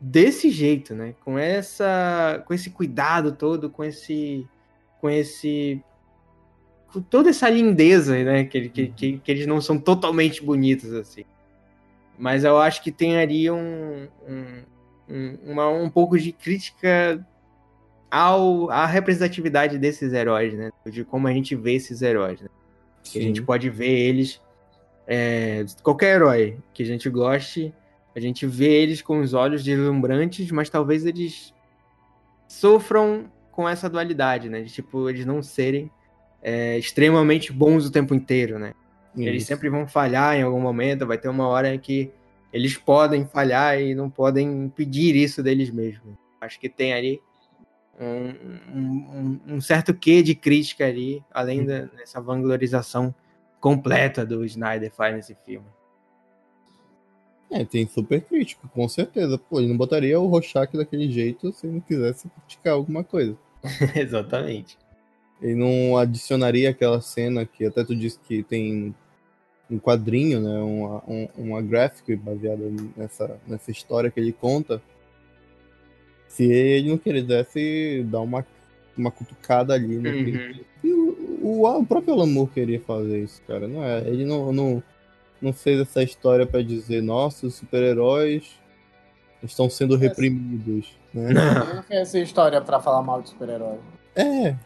[0.00, 1.14] desse jeito, né?
[1.24, 2.42] Com essa.
[2.46, 4.46] Com esse cuidado todo, com esse.
[5.00, 5.82] Com esse.
[6.92, 8.44] Com toda essa lindeza, né?
[8.44, 11.24] Que, que, que, que eles não são totalmente bonitos, assim.
[12.18, 14.08] Mas eu acho que tem ali um.
[14.28, 14.62] um,
[15.08, 17.26] um, uma- um pouco de crítica
[18.12, 20.70] ao, à representatividade desses heróis, né?
[20.84, 22.48] De como a gente vê esses heróis, né?
[23.02, 24.38] Que a gente pode ver eles.
[25.06, 27.72] é, qualquer herói que a gente goste,
[28.14, 31.54] a gente vê eles com os olhos deslumbrantes, mas talvez eles
[32.46, 34.60] sofram com essa dualidade, né?
[34.60, 35.90] De tipo, eles não serem
[36.42, 38.74] é, extremamente bons o tempo inteiro, né?
[39.16, 39.48] Eles Isso.
[39.48, 42.10] sempre vão falhar em algum momento, vai ter uma hora em que
[42.52, 46.14] eles podem falhar e não podem impedir isso deles mesmos.
[46.40, 47.22] Acho que tem ali
[48.00, 53.14] um, um- um certo quê de crítica ali, além dessa vanglorização
[53.60, 55.66] completa do Snyder faz nesse filme.
[57.50, 59.36] É, tem super crítico, com certeza.
[59.36, 63.36] Pô, ele não botaria o Rorschach daquele jeito se ele não quisesse criticar alguma coisa.
[63.94, 64.78] Exatamente.
[65.40, 68.94] Ele não adicionaria aquela cena que até tu disse que tem
[69.70, 70.58] um quadrinho, né?
[70.60, 72.62] Uma, um- uma graphic baseada
[72.96, 74.80] nessa, nessa história que ele conta.
[76.32, 78.44] Se ele não quisesse dar uma,
[78.96, 80.60] uma cutucada ali no Uhum.
[80.82, 83.68] E o, o, o próprio Alan Moore queria fazer isso, cara.
[83.68, 84.00] Não é?
[84.00, 84.82] Ele não, não,
[85.40, 88.58] não fez essa história pra dizer, nossa, os super-heróis
[89.42, 91.34] estão sendo reprimidos, né?
[91.74, 93.78] Não fez essa história pra falar mal de super-herói.
[94.16, 94.56] É,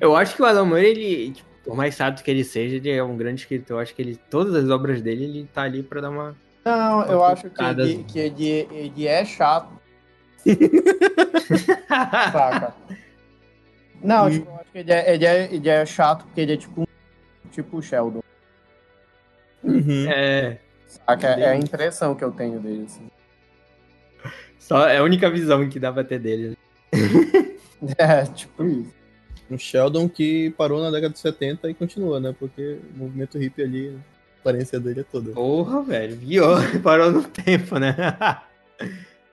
[0.00, 2.90] Eu acho que o Alan Moore, ele, tipo, por mais sábio que ele seja, ele
[2.90, 3.76] é um grande escritor.
[3.76, 6.36] Eu acho que ele, todas as obras dele, ele tá ali pra dar uma.
[6.64, 9.68] Não, eu acho que ele, que ele, ele é chato,
[12.32, 12.74] saca?
[14.02, 16.56] Não, tipo, eu acho que ele é, ele, é, ele é chato porque ele é
[16.56, 18.22] tipo, um- tipo o Sheldon.
[19.62, 20.10] uhum.
[20.10, 20.58] é.
[20.86, 21.28] Saca?
[21.28, 23.08] É a impressão que eu tenho dele, assim.
[24.58, 26.56] Só é a única visão que dá pra ter dele.
[27.98, 28.94] É, tipo isso.
[29.50, 32.32] um Sheldon que parou na década de 70 e continua, né?
[32.38, 35.32] Porque o movimento hippie ali, a aparência dele é toda.
[35.32, 36.16] Porra, velho.
[36.16, 37.94] Pior, parou no tempo, né?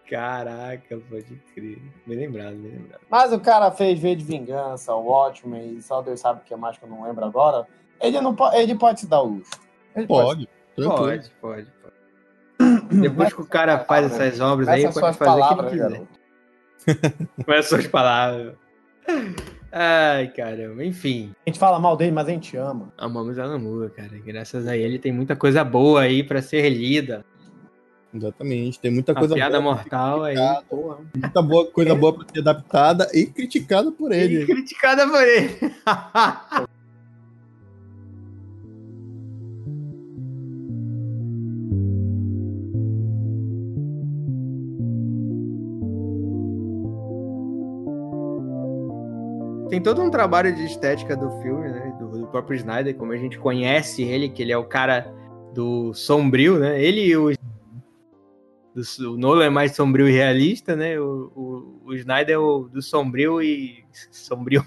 [0.09, 1.77] Caraca, pode crer.
[2.07, 3.01] Bem lembrado, bem lembrado.
[3.09, 6.55] Mas o cara fez V de Vingança, o Watchmen, e só Deus sabe o que
[6.55, 7.67] mais que eu não lembro agora.
[8.01, 9.51] Ele, não po- ele pode se dar o luxo.
[9.95, 10.97] Ele Pode, tranquilo.
[10.97, 12.85] Pode, pode, pode.
[13.01, 16.07] Depois que o cara faz essas obras aí, pode fazer o que palavras, ele
[16.85, 17.15] quiser.
[17.45, 18.55] Com essas palavras.
[19.71, 21.31] Ai, caramba, enfim.
[21.45, 22.91] A gente fala mal dele, mas a gente ama.
[22.97, 24.09] Amamos a Namura, cara.
[24.25, 27.23] Graças a ele tem muita coisa boa aí pra ser lida.
[28.13, 28.79] Exatamente.
[28.79, 30.35] Tem muita A coisa piada boa, mortal aí,
[30.67, 30.97] porra.
[31.15, 34.45] muita boa, coisa boa pra ser adaptada e criticada por E ele.
[34.47, 35.49] criticada por ele.
[49.79, 51.95] Tem todo um trabalho de estética do filme, né?
[51.97, 55.09] Do, do próprio Snyder, como a gente conhece ele, que ele é o cara
[55.53, 56.83] do sombrio, né?
[56.83, 57.31] Ele e o,
[58.75, 60.99] do- o Nolan é mais sombrio e realista, né?
[60.99, 64.65] O, o, o Snyder é o do sombrio e sombrio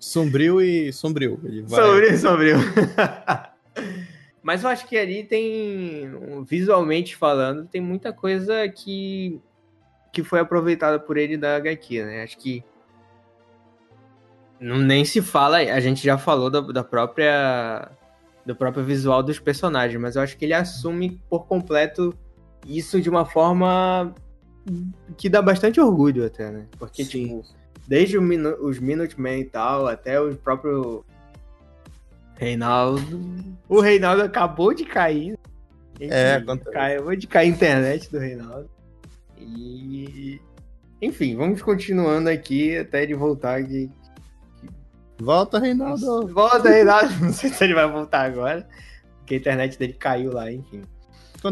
[0.00, 1.40] Sombrio e sombrio.
[1.44, 1.80] Ele vai...
[1.80, 2.56] Sombrio, sombrio.
[4.42, 6.10] Mas eu acho que ali tem,
[6.44, 9.40] visualmente falando, tem muita coisa que,
[10.12, 12.22] que foi aproveitada por ele da HQ, né?
[12.24, 12.64] Acho que
[14.60, 17.90] nem se fala, a gente já falou da, da própria
[18.44, 22.14] do próprio visual dos personagens, mas eu acho que ele assume por completo
[22.66, 24.14] isso de uma forma
[25.18, 26.66] que dá bastante orgulho até, né?
[26.78, 27.10] Porque, Sim.
[27.10, 27.44] tipo,
[27.86, 31.04] desde Minu- os Minutemen e tal, até o próprio
[32.36, 33.20] Reinaldo.
[33.68, 35.38] O Reinaldo acabou de cair.
[36.00, 36.76] É, Enfim, acontece.
[36.76, 38.70] Acabou de cair a internet do Reinaldo.
[39.36, 40.40] E.
[41.02, 43.62] Enfim, vamos continuando aqui até ele voltar.
[45.20, 46.28] Volta, Reinaldo.
[46.28, 47.12] Volta, Reinaldo.
[47.20, 48.68] Não sei se ele vai voltar agora.
[49.18, 50.82] Porque a internet dele caiu lá, enfim.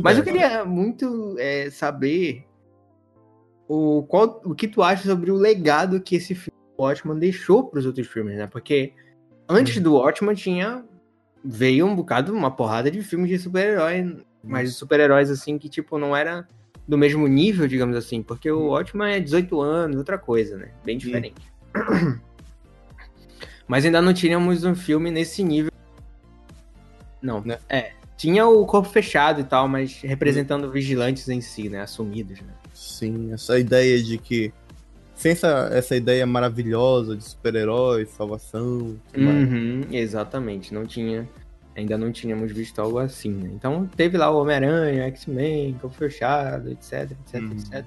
[0.03, 2.45] Mas eu queria muito é, saber
[3.69, 7.81] o, qual, o que tu acha sobre o legado que esse filme Watchman deixou para
[7.81, 8.47] os outros filmes, né?
[8.47, 8.93] Porque
[9.49, 10.85] antes do Watchman tinha
[11.45, 16.15] veio um bocado, uma porrada de filmes de super-herói, mas super-heróis assim que tipo não
[16.15, 16.47] era
[16.87, 20.71] do mesmo nível, digamos assim, porque o Watchman é 18 anos, outra coisa, né?
[20.85, 21.53] Bem diferente.
[23.69, 25.71] Mas ainda não tínhamos um filme nesse nível.
[27.21, 27.59] Não, Né?
[27.69, 27.93] é.
[28.17, 31.83] Tinha o corpo fechado e tal, mas representando vigilantes em si, né?
[31.83, 32.49] Assumidos, né?
[32.73, 34.53] Sim, essa ideia de que.
[35.15, 38.97] Sem essa, essa ideia maravilhosa de super-herói, salvação.
[39.17, 40.73] Uhum, exatamente.
[40.73, 41.29] Não tinha.
[41.77, 43.51] Ainda não tínhamos visto algo assim, né?
[43.53, 47.53] Então teve lá o Homem-Aranha, X-Men, corpo fechado, etc, etc, Uhum.
[47.53, 47.85] etc.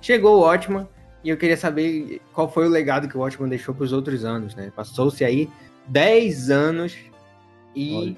[0.00, 0.86] Chegou o Watchman
[1.24, 4.24] e eu queria saber qual foi o legado que o Watchman deixou para os outros
[4.24, 4.72] anos, né?
[4.74, 5.48] Passou-se aí
[5.88, 6.96] 10 anos
[7.74, 8.16] e Olha,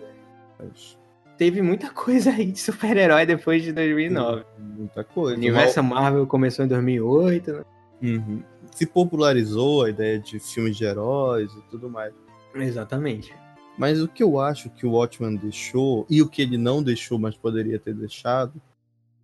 [0.58, 0.98] Mas
[1.36, 4.44] teve muita coisa aí de super-herói depois de 2009.
[4.58, 5.36] Muita O coisa.
[5.36, 7.64] universo Marvel começou em 2008, né?
[8.02, 8.42] Uhum.
[8.72, 12.12] Se popularizou a ideia de filmes de heróis e tudo mais.
[12.54, 13.34] Exatamente.
[13.76, 17.18] Mas o que eu acho que o Watchman deixou, e o que ele não deixou,
[17.18, 18.52] mas poderia ter deixado,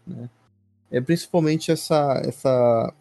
[0.06, 0.28] né,
[0.90, 2.92] é principalmente essa, essa,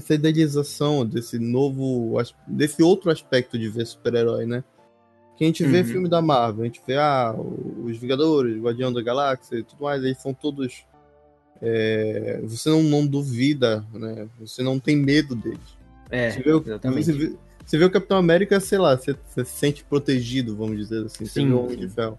[0.00, 4.64] essa idealização desse novo, desse outro aspecto de ver super-herói, né?
[5.36, 5.84] Que a gente vê Uhum.
[5.84, 7.34] filme da Marvel, a gente vê ah,
[7.84, 10.84] os Vingadores, o Guardião da Galáxia e tudo mais, eles são todos.
[11.62, 14.28] é, você não, não duvida, né?
[14.40, 15.78] Você não tem medo deles.
[16.10, 17.04] É, Você vê, exatamente.
[17.04, 20.76] você, vê, você vê o Capitão América, sei lá, você, você se sente protegido, vamos
[20.76, 21.24] dizer assim.
[21.26, 22.18] Você Sim, vê o Homem de Ferro,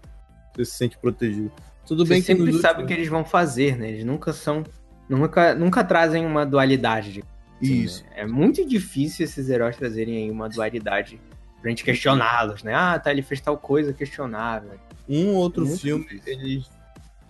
[0.54, 1.50] você se sente protegido.
[1.86, 3.90] Tudo Você bem que sempre sabe o que eles vão fazer, né?
[3.90, 4.62] Eles nunca são.
[5.08, 7.22] Nunca, nunca trazem uma dualidade.
[7.66, 8.02] Isso.
[8.04, 8.10] né?
[8.16, 11.20] É muito difícil esses heróis trazerem aí uma dualidade
[11.60, 12.74] pra gente questioná-los, né?
[12.74, 14.72] Ah, tá, ele fez tal coisa questionável.
[15.08, 16.32] Um outro Muito filme, difícil.
[16.32, 16.70] eles,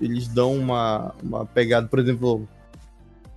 [0.01, 2.49] eles dão uma, uma pegada, por exemplo,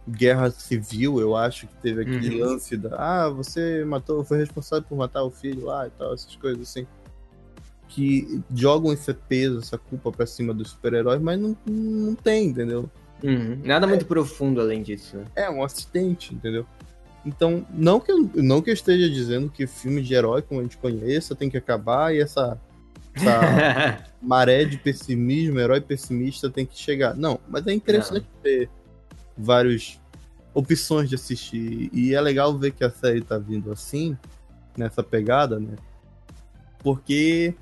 [0.08, 2.50] Guerra Civil, eu acho que teve aquele Uhum.
[2.50, 2.96] lance da.
[2.98, 6.86] Ah, você matou, foi responsável por matar o filho lá e tal, essas coisas assim.
[7.88, 12.90] Que jogam esse peso, essa culpa pra cima dos super-heróis, mas não, não tem, entendeu?
[13.24, 13.60] Uhum.
[13.64, 15.26] Nada muito profundo além disso, né?
[15.36, 16.66] É um acidente, entendeu?
[17.26, 20.64] Então, não que, eu, não que eu esteja dizendo que filme de herói, como a
[20.64, 22.62] gente conheça, tem que acabar e essa,
[23.16, 27.16] essa maré de pessimismo, herói pessimista tem que chegar.
[27.16, 28.70] Não, mas é interessante ter
[29.36, 30.00] várias
[30.54, 31.90] opções de assistir.
[31.92, 34.16] E é legal ver que a série tá vindo assim,
[34.78, 35.76] nessa pegada, né?
[36.80, 37.56] Porque,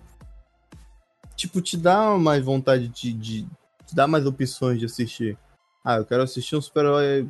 [1.37, 3.43] tipo, te dá mais vontade de, de
[3.85, 5.37] te dá mais opções de assistir.
[5.83, 7.27] Ah, eu quero assistir um super-herói,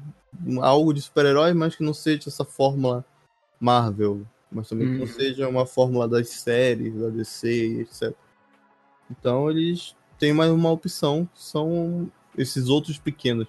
[0.61, 3.03] algo de super-herói, mas que não seja essa fórmula
[3.59, 5.07] Marvel, mas também que não Hum.
[5.07, 8.13] seja uma fórmula das séries, da DC, etc.
[9.09, 13.47] Então eles têm mais uma opção, são esses outros pequenos.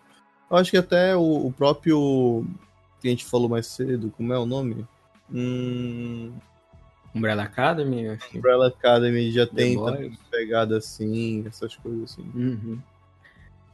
[0.50, 2.46] Eu acho que até o, o próprio
[3.00, 4.86] que a gente falou mais cedo, como é o nome?
[5.32, 6.32] Hum,
[7.14, 8.38] Umbrella Academy, eu acho.
[8.38, 9.94] Umbrella Academy já tem Boys.
[9.94, 12.22] também pegada assim, essas coisas assim.
[12.34, 12.78] Uhum.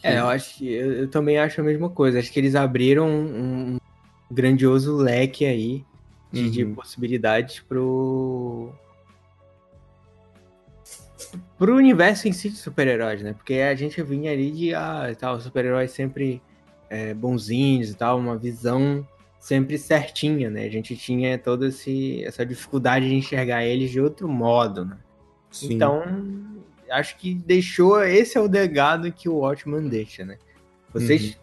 [0.03, 2.18] É, eu acho que eu, eu também acho a mesma coisa.
[2.18, 3.78] Acho que eles abriram um, um
[4.30, 5.84] grandioso leque aí
[6.32, 6.74] de, de Uhum.
[6.74, 8.72] possibilidades pro
[11.59, 13.34] pro universo em si de super-heróis, né?
[13.34, 16.40] Porque a gente vinha ali de ah, tal, super-heróis sempre
[16.88, 19.07] é, bonzinhos e tal, uma visão
[19.38, 20.64] sempre certinha, né?
[20.64, 24.96] A gente tinha toda essa dificuldade de enxergar eles de outro modo, né?
[25.51, 25.74] Sim.
[25.74, 26.03] Então,
[26.91, 28.03] acho que deixou.
[28.05, 30.38] Esse é o legado que o Watchman deixa, né?
[30.93, 31.38] Vocês.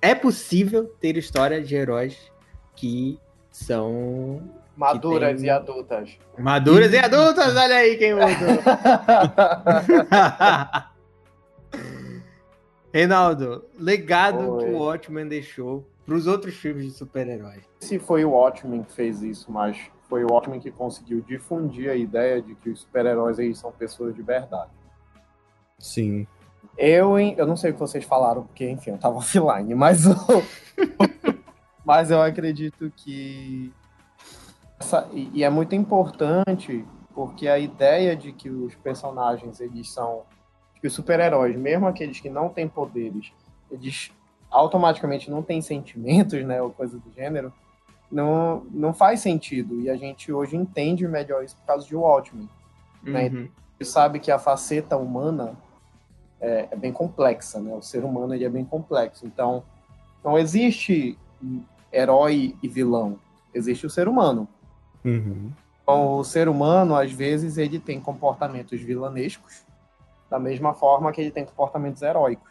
[0.00, 2.30] É possível ter história de heróis
[2.74, 3.18] que
[3.50, 4.42] são
[4.76, 6.18] Maduras tem- e adultas.
[6.38, 7.56] maduras e adultas.
[7.56, 8.26] Olha aí quem mudou.
[12.92, 14.64] Reinaldo, legado Oi.
[14.64, 17.62] que o Watchman deixou pros outros filmes de super-heróis.
[17.80, 19.76] Se foi o Watchmen que fez isso, mas
[20.08, 24.14] foi o Watchmen que conseguiu difundir a ideia de que os super-heróis aí são pessoas
[24.14, 24.70] de verdade.
[25.78, 26.26] Sim.
[26.78, 30.14] Eu, eu não sei o que vocês falaram, porque, enfim, eu tava offline, mas, eu-
[31.84, 33.72] mas eu acredito que.
[34.78, 40.22] essa- e, e é muito importante, porque a ideia de que os personagens, eles são.
[40.80, 43.32] que os super-heróis, mesmo aqueles que não têm poderes,
[43.70, 44.10] eles
[44.50, 47.52] automaticamente não têm sentimentos, né, ou coisa do gênero,
[48.10, 49.80] não, não faz sentido.
[49.80, 52.48] E a gente hoje entende melhor isso por causa de Watchmen
[53.02, 53.28] Né?
[53.28, 53.48] Uhum.
[53.78, 55.54] gente sabe que a faceta humana
[56.40, 57.74] é, é bem complexa, né?
[57.74, 59.26] O ser humano ele é bem complexo.
[59.26, 59.62] Então,
[60.24, 61.18] não existe
[61.92, 63.18] herói e vilão.
[63.54, 64.48] Existe o ser humano.
[65.04, 65.50] Uhum.
[65.82, 69.64] Então, o ser humano, às vezes, ele tem comportamentos vilanescos,
[70.28, 72.50] da mesma forma que ele tem comportamentos heróicos.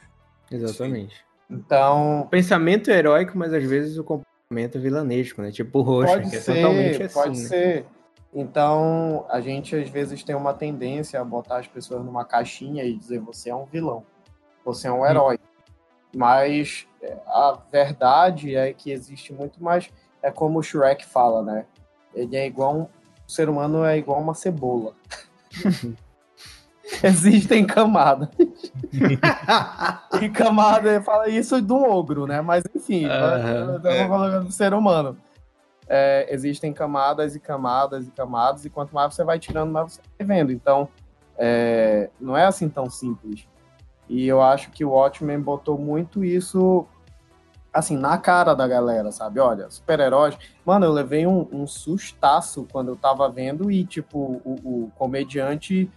[0.49, 1.25] Exatamente.
[1.49, 5.51] Então, pensamento é heróico, mas às vezes o comportamento é vilanesco, né?
[5.51, 7.13] Tipo o pode que é ser, totalmente assim.
[7.13, 7.47] pode né?
[7.47, 7.85] ser.
[8.35, 12.93] Então, a gente às vezes tem uma tendência a botar as pessoas numa caixinha e
[12.93, 14.03] dizer você é um vilão,
[14.65, 15.39] você é um herói.
[16.13, 19.89] Mas é, a verdade é que existe muito mais.
[20.21, 21.65] É como o Shrek fala, né?
[22.13, 22.81] Ele é igual um.
[23.27, 24.93] O ser humano é igual uma cebola.
[27.03, 28.27] Existem camadas.
[30.21, 32.39] E camada ele fala isso do ogro, né?
[32.39, 35.17] Mas enfim, eu estamos falando do ser humano.
[35.87, 40.01] É, existem camadas e camadas e camadas, e quanto mais você vai tirando, mais você
[40.23, 40.51] vai vendo.
[40.51, 40.89] Então,
[41.37, 43.47] é, não é assim tão simples.
[44.09, 46.85] E eu acho que o Watchmen botou muito isso,
[47.73, 49.39] assim, na cara da galera, sabe?
[49.39, 50.37] Olha, super-heróis.
[50.65, 55.89] Mano, eu levei um, um sustaço quando eu tava vendo, e, tipo, o, o comediante.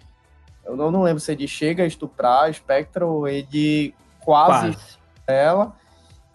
[0.64, 4.98] Eu não, não lembro se ele chega a estuprar a Spectra ou ele quase, Quase.
[5.26, 5.74] ela,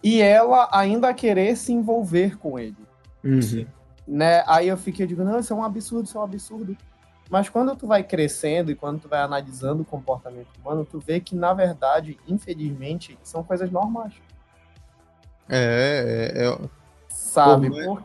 [0.02, 2.83] e ela ainda querer se envolver com ele
[3.24, 3.66] Uhum.
[4.06, 4.44] né?
[4.46, 6.76] Aí eu fiquei, eu digo, não, isso é um absurdo, isso é um absurdo.
[7.30, 11.20] Mas quando tu vai crescendo e quando tu vai analisando o comportamento humano, tu vê
[11.20, 14.12] que, na verdade, infelizmente, são coisas normais.
[15.48, 16.58] É, é, é-
[17.08, 17.68] Sabe?
[17.70, 18.02] Por mais- Por,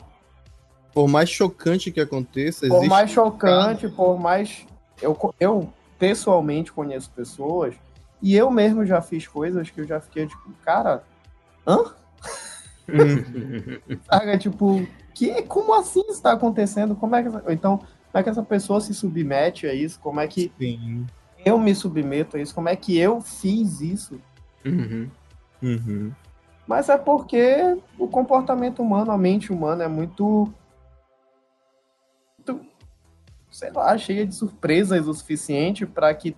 [0.93, 4.65] por mais chocante que aconteça, por mais chocante, por mais.
[5.01, 7.76] Eu, eu pessoalmente conheço pessoas
[8.22, 11.03] e eu mesmo já fiz coisas que eu já fiquei tipo, cara,
[11.67, 11.93] hã?
[14.09, 14.38] Sabe?
[14.38, 14.86] Tipo,
[15.20, 16.95] que, como assim isso tá acontecendo?
[16.95, 19.99] Como é que, essa- então, como é que essa pessoa se submete a isso?
[19.99, 21.05] Como é que Sim.
[21.45, 22.55] eu me submeto a isso?
[22.55, 24.20] Como é que eu fiz isso?
[24.65, 25.09] Uhum.
[25.61, 26.11] Uhum.
[26.65, 30.51] Mas é porque o comportamento humano, a mente humana é muito,
[32.38, 32.65] muito
[33.51, 36.36] sei lá, cheia de surpresas o suficiente para que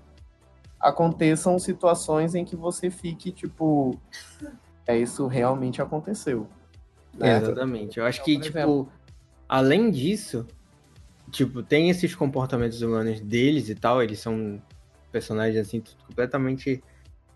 [0.80, 4.00] aconteçam situações em que você fique tipo,
[4.88, 6.48] é isso realmente aconteceu.
[7.14, 7.38] Né?
[7.38, 7.98] Exatamente.
[8.00, 8.90] Eu acho Então, que, por tipo, exemplo-
[9.48, 10.46] além disso,
[11.32, 14.62] tipo, tem esses comportamentos humanos deles e tal, eles são
[15.12, 16.82] personagens, assim, completamente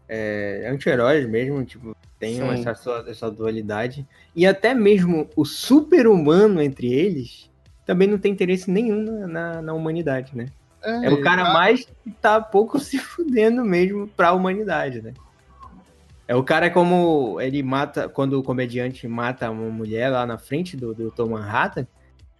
[0.07, 4.07] é, anti-heróis mesmo, tipo, tem essa, essa dualidade.
[4.35, 7.49] E até mesmo o super-humano entre eles
[7.85, 10.47] também não tem interesse nenhum na, na, na humanidade, né?
[11.03, 15.13] É o cara mais que tá pouco se fudendo mesmo pra humanidade, né?
[16.27, 20.75] É o cara como ele mata, quando o comediante mata uma mulher lá na frente
[20.75, 21.25] do, do Dr.
[21.25, 21.87] Manhattan,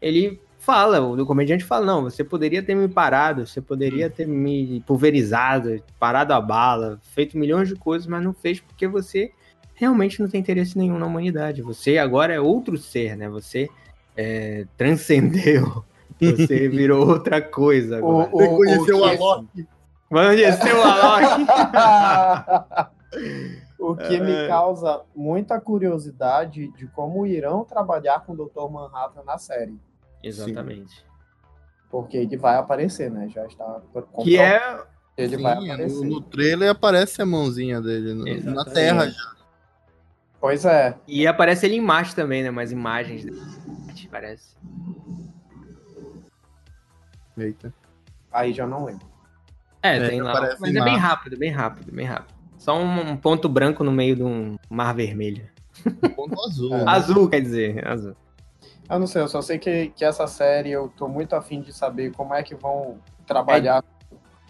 [0.02, 4.82] ele fala, o comediante fala, não, você poderia ter me parado, você poderia ter me
[4.88, 9.32] pulverizado, parado a bala, feito milhões de coisas, mas não fez porque você
[9.76, 11.62] realmente não tem interesse nenhum na humanidade.
[11.62, 13.30] Você agora é outro ser, né?
[13.30, 13.70] Você
[14.18, 15.86] é, transcendeu.
[16.20, 18.30] Você virou outra coisa agora.
[18.32, 19.68] O, Você conheceu o Alok?
[20.10, 21.46] Vamos conhecer o Alok.
[23.92, 28.70] O que me causa muita curiosidade de como irão trabalhar com o Dr.
[28.72, 29.80] Manhattan na série.
[30.24, 31.06] Exatamente.
[31.90, 33.28] Porque ele vai aparecer, né?
[33.30, 33.82] Já está
[34.24, 34.84] Que é.
[35.18, 36.06] ele Sim, vai no, aparecer.
[36.08, 39.36] no trailer aparece a mãozinha dele no- na terra já.
[40.40, 40.98] Pois é.
[41.08, 42.52] E aparece ele em Marte também, né?
[42.52, 43.42] Mais imagens dele.
[44.12, 44.56] Parece.
[47.38, 47.74] Eita.
[48.32, 49.06] Aí já não lembro.
[49.82, 50.32] É, É, tem lá.
[50.32, 52.35] aparece Mas é bem rápido, bem rápido, bem rápido.
[52.66, 55.48] Só um, um ponto branco no meio de um mar vermelho.
[56.16, 56.74] Ponto azul.
[56.76, 56.84] É.
[56.90, 58.16] Azul, quer dizer, azul.
[58.90, 61.72] Eu não sei, eu só sei que, que essa série eu tô muito afim de
[61.72, 62.98] saber como é que vão
[63.28, 63.84] trabalhar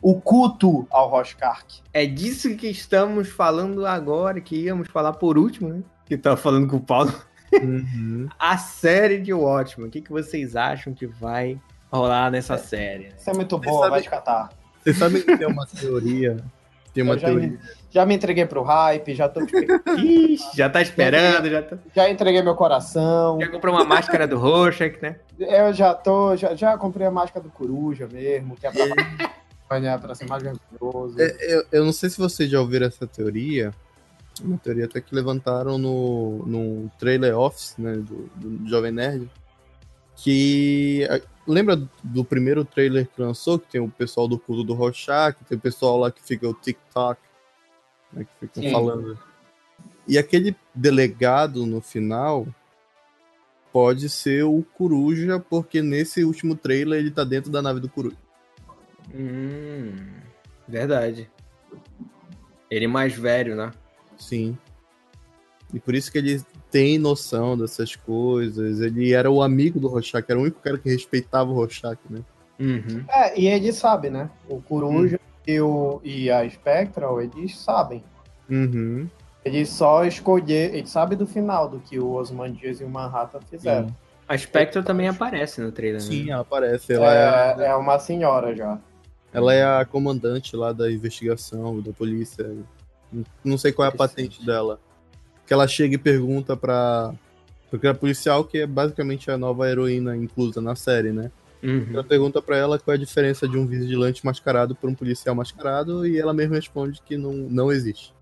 [0.01, 1.83] o culto ao Rorschach.
[1.91, 5.83] É disso que estamos falando agora, que íamos falar por último, né?
[6.05, 7.13] Que tava falando com o Paulo.
[7.51, 8.29] Uhum.
[8.39, 9.89] A série de Watchmen.
[9.89, 11.59] O que, que vocês acham que vai
[11.91, 13.09] rolar nessa série?
[13.09, 13.15] né?
[13.17, 14.49] Isso é muito Você boa, sabe- vai te catar.
[14.81, 16.37] Vocês sabem que tem uma teoria.
[16.95, 17.49] Tem uma já, teoria.
[17.49, 17.59] me,
[17.91, 21.77] já me entreguei pro hype, já tô Ixi, já tá esperando, já, tá...
[21.93, 23.37] já entreguei meu coração.
[23.41, 25.17] já comprou uma máscara do Rorschach, né?
[25.37, 28.71] Eu já tô, já, já comprei a máscara do Coruja mesmo, que é
[29.67, 31.21] pra, pra ser mais vergonhoso.
[31.21, 33.73] É, Eu, eu não sei se vocês já ouviram essa teoria.
[34.41, 39.29] Uma teoria até que levantaram no, no trailer office, né, do, do Jovem Nerd.
[40.15, 41.05] Que.
[41.47, 43.59] Lembra do primeiro trailer que lançou?
[43.59, 46.53] Que tem o pessoal do culto do Rorschach, tem o pessoal lá que fica o
[46.53, 47.21] TikTok,
[48.11, 48.71] né, que ficam Sim.
[48.71, 49.19] falando.
[50.07, 52.47] E aquele delegado no final
[53.71, 58.17] pode ser o Coruja, porque nesse último trailer ele tá dentro da nave do Coruja.
[59.13, 59.95] Hum,
[60.67, 61.29] verdade.
[62.69, 63.71] Ele mais velho, né?
[64.17, 64.57] Sim.
[65.73, 66.41] E por isso que ele
[66.71, 68.79] tem noção dessas coisas.
[68.81, 72.21] Ele era o amigo do Rorschach, era o único cara que respeitava o Rorschach, né?
[72.59, 73.03] Uhum.
[73.09, 74.29] É, e ele sabe, né?
[74.47, 78.03] O Coruja e, o, e a Spectral, eles sabem.
[78.49, 79.07] Uhum.
[79.43, 83.95] Ele só escolher, ele sabe do final do que o Osmandias e o Manhattan fizeram.
[84.27, 86.07] A Spectre também aparece no trailer, né?
[86.07, 86.93] Sim, ela aparece.
[86.93, 88.79] Ela é, É, é uma senhora já.
[89.31, 92.55] ela é a comandante lá da investigação, da polícia.
[93.43, 94.79] Não sei qual é a patente dela.
[95.45, 97.13] Que ela chega e pergunta pra.
[97.69, 101.31] Porque a policial, que é basicamente a nova heroína inclusa na série, né?
[101.61, 101.87] Uhum.
[101.93, 105.33] Ela pergunta pra ela qual é a diferença de um vigilante mascarado por um policial
[105.33, 108.13] mascarado e ela mesma responde que não, não existe.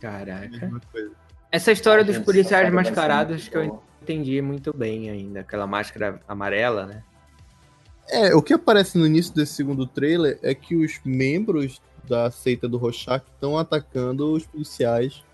[0.00, 0.70] Caraca.
[1.50, 5.40] Essa história dos gente policiais mascarados que eu entendi muito bem ainda.
[5.40, 7.02] Aquela máscara amarela, né?
[8.08, 12.68] É, o que aparece no início desse segundo trailer é que os membros da seita
[12.68, 15.24] do Rorschach estão atacando os policiais,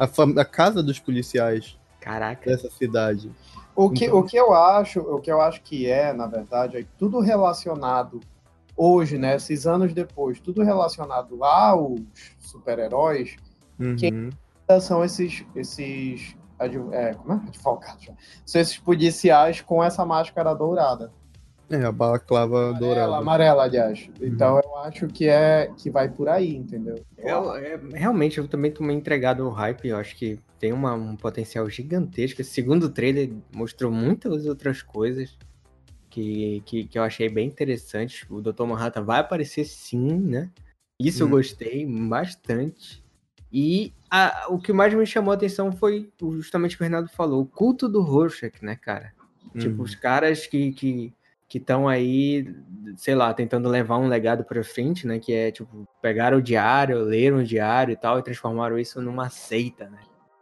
[0.00, 2.48] a, a casa dos policiais Caraca.
[2.50, 3.30] dessa cidade.
[3.76, 6.76] O que, Então- o que eu acho, o que eu acho que é, na verdade,
[6.78, 8.20] é que tudo relacionado
[8.76, 12.00] hoje, né, esses anos depois, tudo relacionado aos
[12.38, 13.36] super-heróis,
[13.78, 14.30] Uhum.
[14.80, 17.36] são esses esses adv- é, como é?
[17.48, 18.12] advogados, já.
[18.44, 21.12] são esses policiais com essa máscara dourada.
[21.70, 23.16] É, a balaclava Amarela, dourada.
[23.16, 24.10] amarela, aliás.
[24.20, 26.96] Então eu acho que é que vai por aí, entendeu?
[27.16, 29.86] Eu- é, realmente, eu também tô meio entregado ao hype.
[29.86, 32.40] Eu acho que tem uma- um potencial gigantesco.
[32.40, 35.38] Esse segundo trailer mostrou muitas outras coisas
[36.10, 38.26] que, que, que eu achei bem interessantes.
[38.28, 38.64] O Dr.
[38.66, 40.50] Manhattan vai aparecer sim, né?
[40.98, 41.30] Isso eu Hum.
[41.30, 43.00] gostei bastante.
[43.52, 47.08] E a- o que mais me chamou a atenção foi justamente o que o Renato
[47.14, 49.12] falou, o culto do Rorschach, né, cara?
[49.56, 49.82] Tipo, Uhum.
[49.84, 51.12] os caras que que
[51.50, 52.46] que estão aí,
[52.96, 55.18] sei lá, tentando levar um legado pra frente, né?
[55.18, 59.28] Que é, tipo, pegaram o diário, leram o diário e tal, e transformaram isso numa
[59.28, 59.98] seita, né?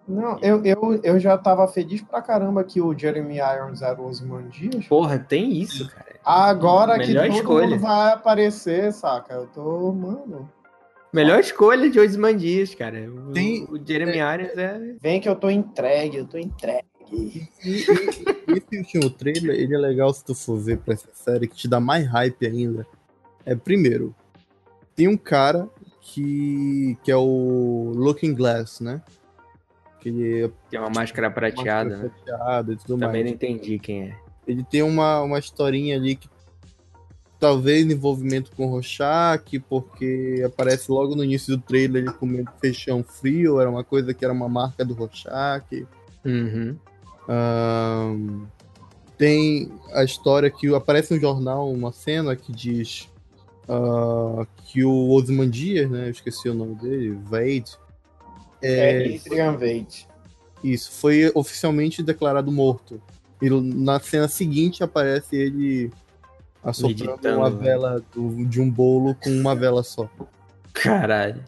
[0.06, 4.06] Não, eu, eu, eu já tava feliz pra caramba que o Jeremy Irons era o
[4.06, 4.86] Osmandias.
[4.86, 6.16] Porra, tem isso, cara.
[6.22, 7.66] Agora que Melhor todo escolha.
[7.68, 9.32] mundo vai aparecer, saca?
[9.32, 10.50] Eu tô, mano.
[11.12, 13.10] Melhor escolha de Ozymandias, cara.
[13.10, 14.96] O, Tem- o Jeremy Irons é...
[15.00, 16.87] Vem que eu tô entregue, eu tô entregue.
[17.12, 21.46] E, e- e último trailer, ele é legal se tu for ver pra essa série,
[21.48, 22.86] que te dá mais hype ainda.
[23.44, 24.14] É, primeiro,
[24.94, 25.68] tem um cara
[26.00, 29.02] que, que é o Looking Glass, né?
[30.00, 32.10] Que ele é Tem uma máscara prateada, né?
[32.24, 33.24] prateada e tudo Também mais.
[33.26, 34.16] não entendi quem é.
[34.46, 36.28] Ele tem uma, uma historinha ali que
[37.38, 43.04] talvez envolvimento com o Rorschach, porque aparece logo no início do trailer ele comendo feijão
[43.04, 45.86] frio, era uma coisa que era uma marca do Rorschach.
[46.24, 46.76] Uhum.
[49.16, 53.08] Tem a história que aparece no jornal uma cena que diz
[53.68, 57.76] ah, que o Ozymandias, né, eu esqueci o nome dele, Vade,
[58.62, 60.06] É, é, Adrian Veidt.
[60.62, 63.00] isso, foi oficialmente declarado morto.
[63.42, 65.92] E na cena seguinte aparece ele
[66.62, 67.56] assoprando Meditando, uma né?
[67.56, 70.08] vela do- de um bolo com uma vela só.
[70.72, 71.42] Caralho.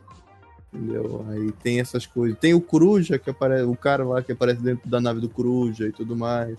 [0.72, 1.26] Entendeu?
[1.28, 2.38] Aí tem essas coisas.
[2.38, 5.88] Tem o Coruja, que aparece, o cara lá que aparece dentro da nave do Coruja
[5.88, 6.56] e tudo mais.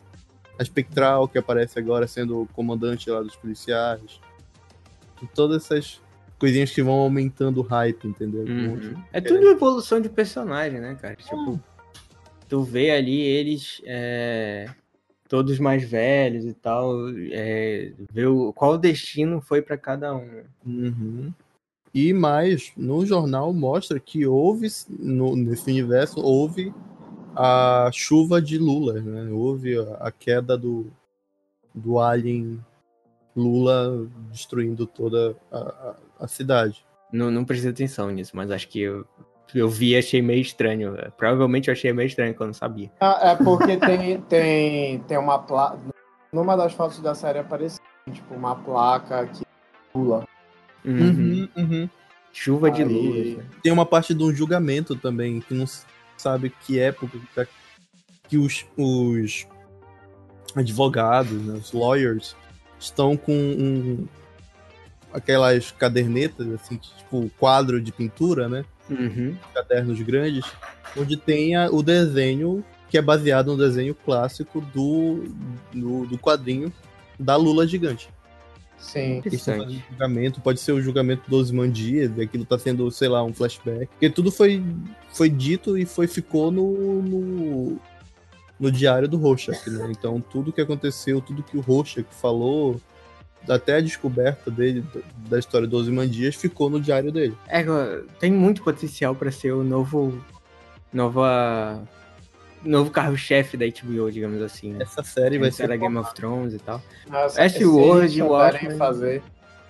[0.60, 4.20] A Spectral, que aparece agora sendo o comandante lá dos policiais.
[5.22, 6.02] E todas essas
[6.38, 8.44] coisinhas que vão aumentando o hype, entendeu?
[8.44, 9.02] Uhum.
[9.14, 11.16] É tudo evolução de personagem, né, cara?
[11.16, 11.60] Tipo,
[12.50, 14.68] tu vê ali eles é,
[15.30, 16.94] todos mais velhos e tal,
[17.32, 20.26] é, ver o, qual o destino foi para cada um.
[20.26, 20.44] né?
[20.66, 21.32] Uhum.
[21.94, 26.74] E mais, no jornal mostra que houve, no- nesse universo, houve
[27.36, 29.30] a chuva de Lula, né?
[29.32, 30.88] Houve a, queda do,
[31.76, 32.64] do alien
[33.36, 36.86] Lula destruindo toda a, a, a cidade.
[37.12, 39.06] Não, não prestei atenção nisso, mas acho que eu,
[39.54, 40.96] eu vi e achei meio estranho.
[41.18, 42.90] Provavelmente eu achei meio estranho quando não sabia.
[43.02, 45.78] Ah, É porque tem, tem, tem uma placa.
[46.32, 47.82] Numa das fotos da série apareceu,
[48.12, 49.44] tipo, uma placa que
[49.92, 50.26] pula.
[50.86, 51.48] Uhum.
[51.56, 51.90] uhum.
[52.34, 53.38] Chuva de Aí- luvas.
[53.38, 53.44] né?
[53.62, 55.84] Tem uma parte de um julgamento também, que não se
[56.18, 57.48] sabe que época que tá-
[58.30, 59.46] que os, os
[60.56, 62.36] advogados, né, os lawyers,
[62.80, 64.08] estão com um-
[65.14, 68.64] aquelas cadernetas, assim, tipo quadro de pintura, né?
[68.90, 69.36] Uhum.
[69.54, 70.46] Cadernos grandes,
[70.98, 75.24] onde tem a- o desenho que é baseado no desenho clássico do,
[75.74, 76.72] do, do quadrinho
[77.20, 78.10] da Lula gigante.
[78.82, 79.22] Sim.
[79.24, 83.24] Fazendo julgamento, pode ser o julgamento do Osman Dias, e aquilo tá sendo, sei lá,
[83.24, 83.88] um flashback.
[83.88, 84.64] Porque tudo foi,
[85.14, 87.78] foi dito e foi ficou no, no,
[88.60, 89.88] no diário do Rorschach, né?
[89.92, 92.82] Então tudo que aconteceu, tudo que o Rorschach falou,
[93.48, 94.84] até a descoberta dele,
[95.30, 97.36] da- história do Osman Dias, ficou no diário dele.
[97.48, 97.64] É,
[98.20, 100.24] tem muito potencial pra ser o novo.
[100.94, 101.82] Nova.
[102.64, 104.74] Novo carro-chefe da HBO, digamos assim.
[104.74, 104.84] Né?
[104.84, 106.82] Essa série vai ser era Game of Thrones e tal.
[107.38, 109.24] Eles souberem Watchmen- fazer.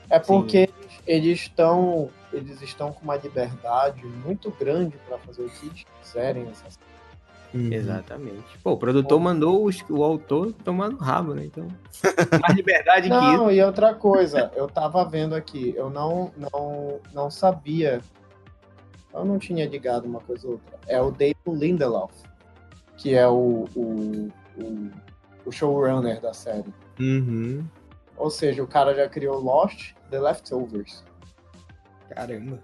[0.10, 5.50] É porque eles- eles estão eles estão com uma liberdade muito grande para fazer o
[5.50, 6.92] que eles quiserem nessa série.
[7.54, 7.74] Uhum.
[7.74, 8.58] Exatamente.
[8.64, 9.24] Pô, o produtor Bom.
[9.26, 11.44] mandou mandou o autor tomar no rabo, né?
[11.46, 11.68] Então.
[12.42, 13.22] Mais liberdade que isso.
[13.38, 18.00] Não, e outra coisa, eu tava vendo aqui, eu não, não, não sabia,
[19.14, 20.80] eu não tinha ligado uma coisa ou outra.
[20.88, 22.14] É o David Lindelof,
[23.02, 24.28] que é o, o,
[24.58, 24.92] o,
[25.46, 26.72] o showrunner da série.
[27.00, 27.66] Uhum.
[28.16, 31.04] Ou seja, o cara já criou Lost, The Leftovers.
[32.10, 32.60] Caramba.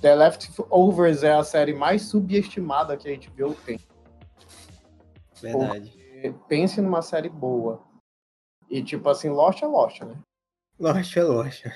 [0.00, 3.78] The Leftovers é a série mais subestimada que a HBO tem.
[5.40, 5.92] Verdade.
[6.48, 7.80] Pense numa série boa.
[8.68, 10.16] E tipo assim, Lost é Lost, né?
[10.78, 11.72] Loxa, loxa.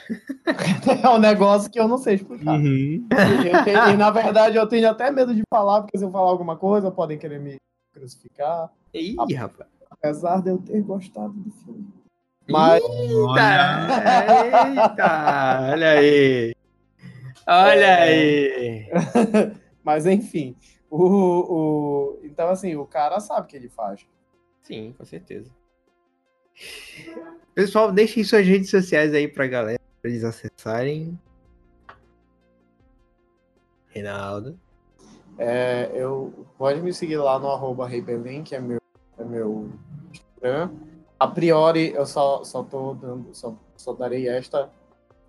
[1.03, 2.59] É um negócio que eu não sei explicar.
[2.59, 3.07] Uhum.
[3.07, 6.29] E, tenho- e, na verdade eu tenho até medo de falar, porque se eu falar
[6.29, 7.57] alguma coisa, podem querer me
[8.01, 8.73] crucificar.
[8.95, 9.69] Ih, rapaz.
[9.91, 11.87] Apesar de eu ter gostado do filme.
[12.49, 16.55] Mas Eita, eita, olha aí.
[17.47, 18.03] Olha É.
[18.03, 18.91] aí.
[19.85, 20.57] Mas enfim.
[20.91, 24.07] O, o, então, assim, o cara sabe o que ele faz.
[24.63, 25.51] Sim, com certeza.
[27.55, 31.19] Pessoal, deixem suas redes sociais aí pra galera, pra eles acessarem.
[33.89, 34.59] Reinaldo.
[35.43, 38.79] É, eu, pode me seguir lá no arroba Reibelin, que é meu,
[39.19, 39.71] é meu
[40.13, 40.71] Instagram.
[41.19, 44.69] A priori, eu só, só tô dando, só, só darei esta,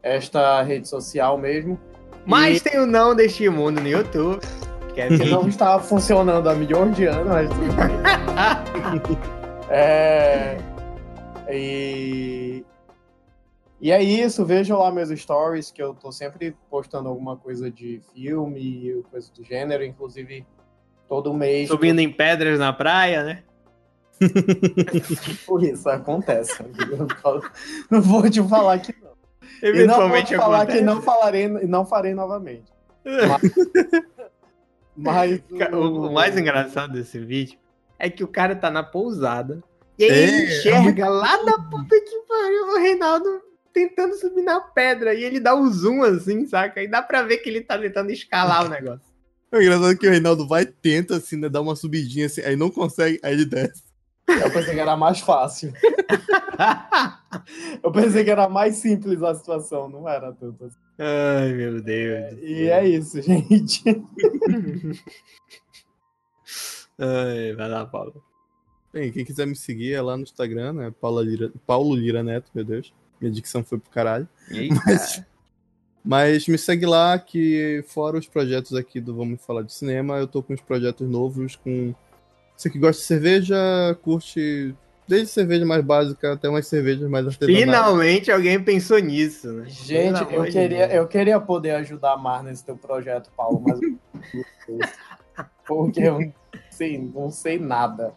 [0.03, 1.79] esta rede social mesmo.
[2.25, 4.41] Mas tem o não deste mundo no YouTube.
[4.93, 5.31] Que é que vídeo.
[5.31, 9.31] não estava funcionando há milhões de anos, mas tudo bem.
[9.73, 10.57] É,
[11.49, 12.50] e,
[13.81, 17.99] e é isso, vejam lá meus stories, que eu tô sempre postando alguma coisa de
[18.13, 20.45] filme e coisa do gênero, inclusive
[21.09, 21.67] todo mês.
[21.67, 23.43] Subindo em pedras na praia, né?
[25.47, 26.63] Por isso acontece.
[27.89, 29.11] Não vou te falar que não.
[29.11, 30.77] E não vou Eventualmente te falar acontece.
[30.79, 32.71] que não falarei não farei novamente.
[34.95, 37.57] Mas Ca- O, o mais engraçado desse vídeo
[37.97, 39.63] é que o cara tá na pousada
[39.97, 43.41] e aí É, ele enxerga lá da puta que pariu o Reinaldo
[43.73, 46.81] tentando subir na pedra e ele dá um zoom assim, saca?
[46.81, 49.11] E dá pra ver que ele tá tentando escalar o negócio.
[49.51, 52.69] É engraçado que o Reinaldo vai, tenta, assim, né, dar uma subidinha, assim, aí não
[52.69, 53.83] consegue, aí ele desce.
[54.27, 55.73] Eu pensei que era mais fácil.
[57.83, 60.77] Eu pensei que era mais simples a situação, não era tanto assim.
[60.97, 62.37] Ai, meu Deus.
[62.41, 63.83] E é isso, gente.
[66.97, 68.23] Ai, vai lá, Paulo.
[68.93, 72.51] Bem, quem quiser me seguir é lá no Instagram, né, Paula Lira, Paulo Lira Neto,
[72.53, 72.93] meu Deus.
[73.21, 74.27] Minha dicção foi pro caralho.
[74.85, 75.23] Mas,
[76.03, 80.27] mas me segue lá que, fora os projetos aqui do Vamos Falar de Cinema, eu
[80.27, 81.93] tô com uns projetos novos com...
[82.57, 83.55] Você que gosta de cerveja,
[84.01, 84.75] curte
[85.07, 87.59] desde cerveja mais básica até umas cervejas mais artesanais.
[87.59, 89.65] Finalmente alguém pensou nisso, né?
[89.67, 93.79] Gente, eu queria, eu queria poder ajudar mais nesse teu projeto, Paulo, mas
[95.67, 96.31] porque eu
[96.69, 98.13] sei, não sei nada.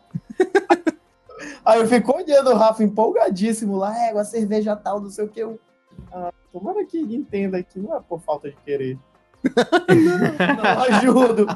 [1.65, 5.29] Aí eu fico olhando o Rafa empolgadíssimo lá, é, a cerveja tal, não sei o
[5.29, 5.41] que.
[5.41, 5.59] Eu,
[6.13, 8.99] ah, tomara que ele entenda que não é por falta de querer.
[9.45, 11.47] não ajudo.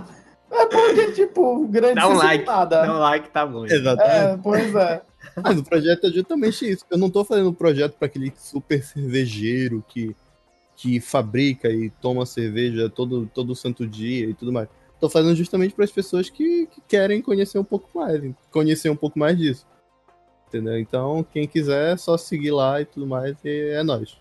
[0.51, 2.83] É porque, tipo, grande Dá um like, nada.
[2.83, 3.67] Dá um like, tá bom.
[3.67, 4.17] Exatamente.
[4.17, 5.03] É, pois é.
[5.43, 6.85] Mas o projeto é justamente isso.
[6.91, 10.17] Eu não tô fazendo um projeto para aquele super cervejeiro que,
[10.75, 14.69] que fabrica e toma cerveja todo, todo santo dia e tudo mais.
[14.99, 18.21] Tô fazendo justamente para as pessoas que, que querem conhecer um pouco mais,
[18.51, 19.67] conhecer um pouco mais disso.
[20.49, 20.79] Entendeu?
[20.79, 24.17] Então, quem quiser, é só seguir lá e tudo mais, e é nóis.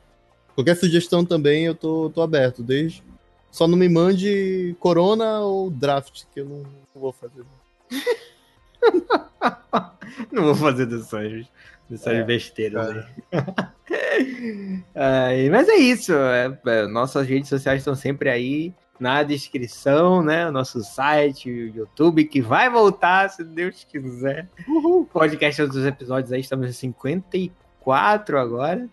[0.54, 2.62] Qualquer sugestão também eu tô, tô aberto.
[2.62, 3.02] Desde...
[3.49, 7.45] Só não me mande Corona ou Draft, que eu não, não vou fazer.
[10.32, 11.45] não vou fazer dessas,
[11.90, 13.04] dessas é, besteiras aí.
[14.94, 16.14] é, mas é isso.
[16.14, 20.48] É, é, nossas redes sociais estão sempre aí na descrição, né?
[20.48, 24.49] O nosso site, o YouTube, que vai voltar, se Deus quiser.
[24.68, 25.06] Uhul.
[25.06, 28.90] Podcast dos episódios aí, estamos em 54 agora.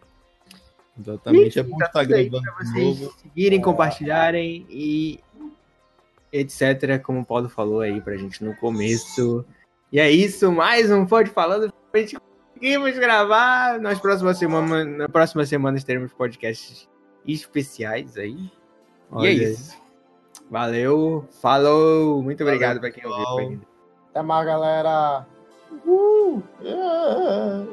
[0.99, 3.15] Exatamente, e, é bom tá estar gravando pra vocês novo.
[3.21, 5.21] seguirem, compartilharem e
[6.33, 9.45] etc, como o Paulo falou aí pra gente no começo.
[9.91, 11.73] E é isso, mais um Pode Falando.
[11.93, 13.81] A gente conseguimos gravar.
[13.81, 16.89] Nas próximas semanas, na próxima semana teremos podcasts
[17.27, 18.51] especiais aí.
[19.11, 19.84] Olha e é isso.
[20.51, 22.23] Valeu, falou.
[22.23, 23.61] Muito obrigado para quem ouviu.
[24.11, 25.27] Até mais, galera.
[25.85, 26.43] Uhul.
[26.63, 27.67] Yeah.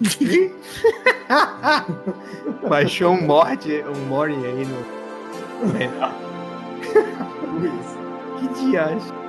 [2.68, 4.98] Baixou um morte, um morte aí no.
[8.38, 9.27] que diacho.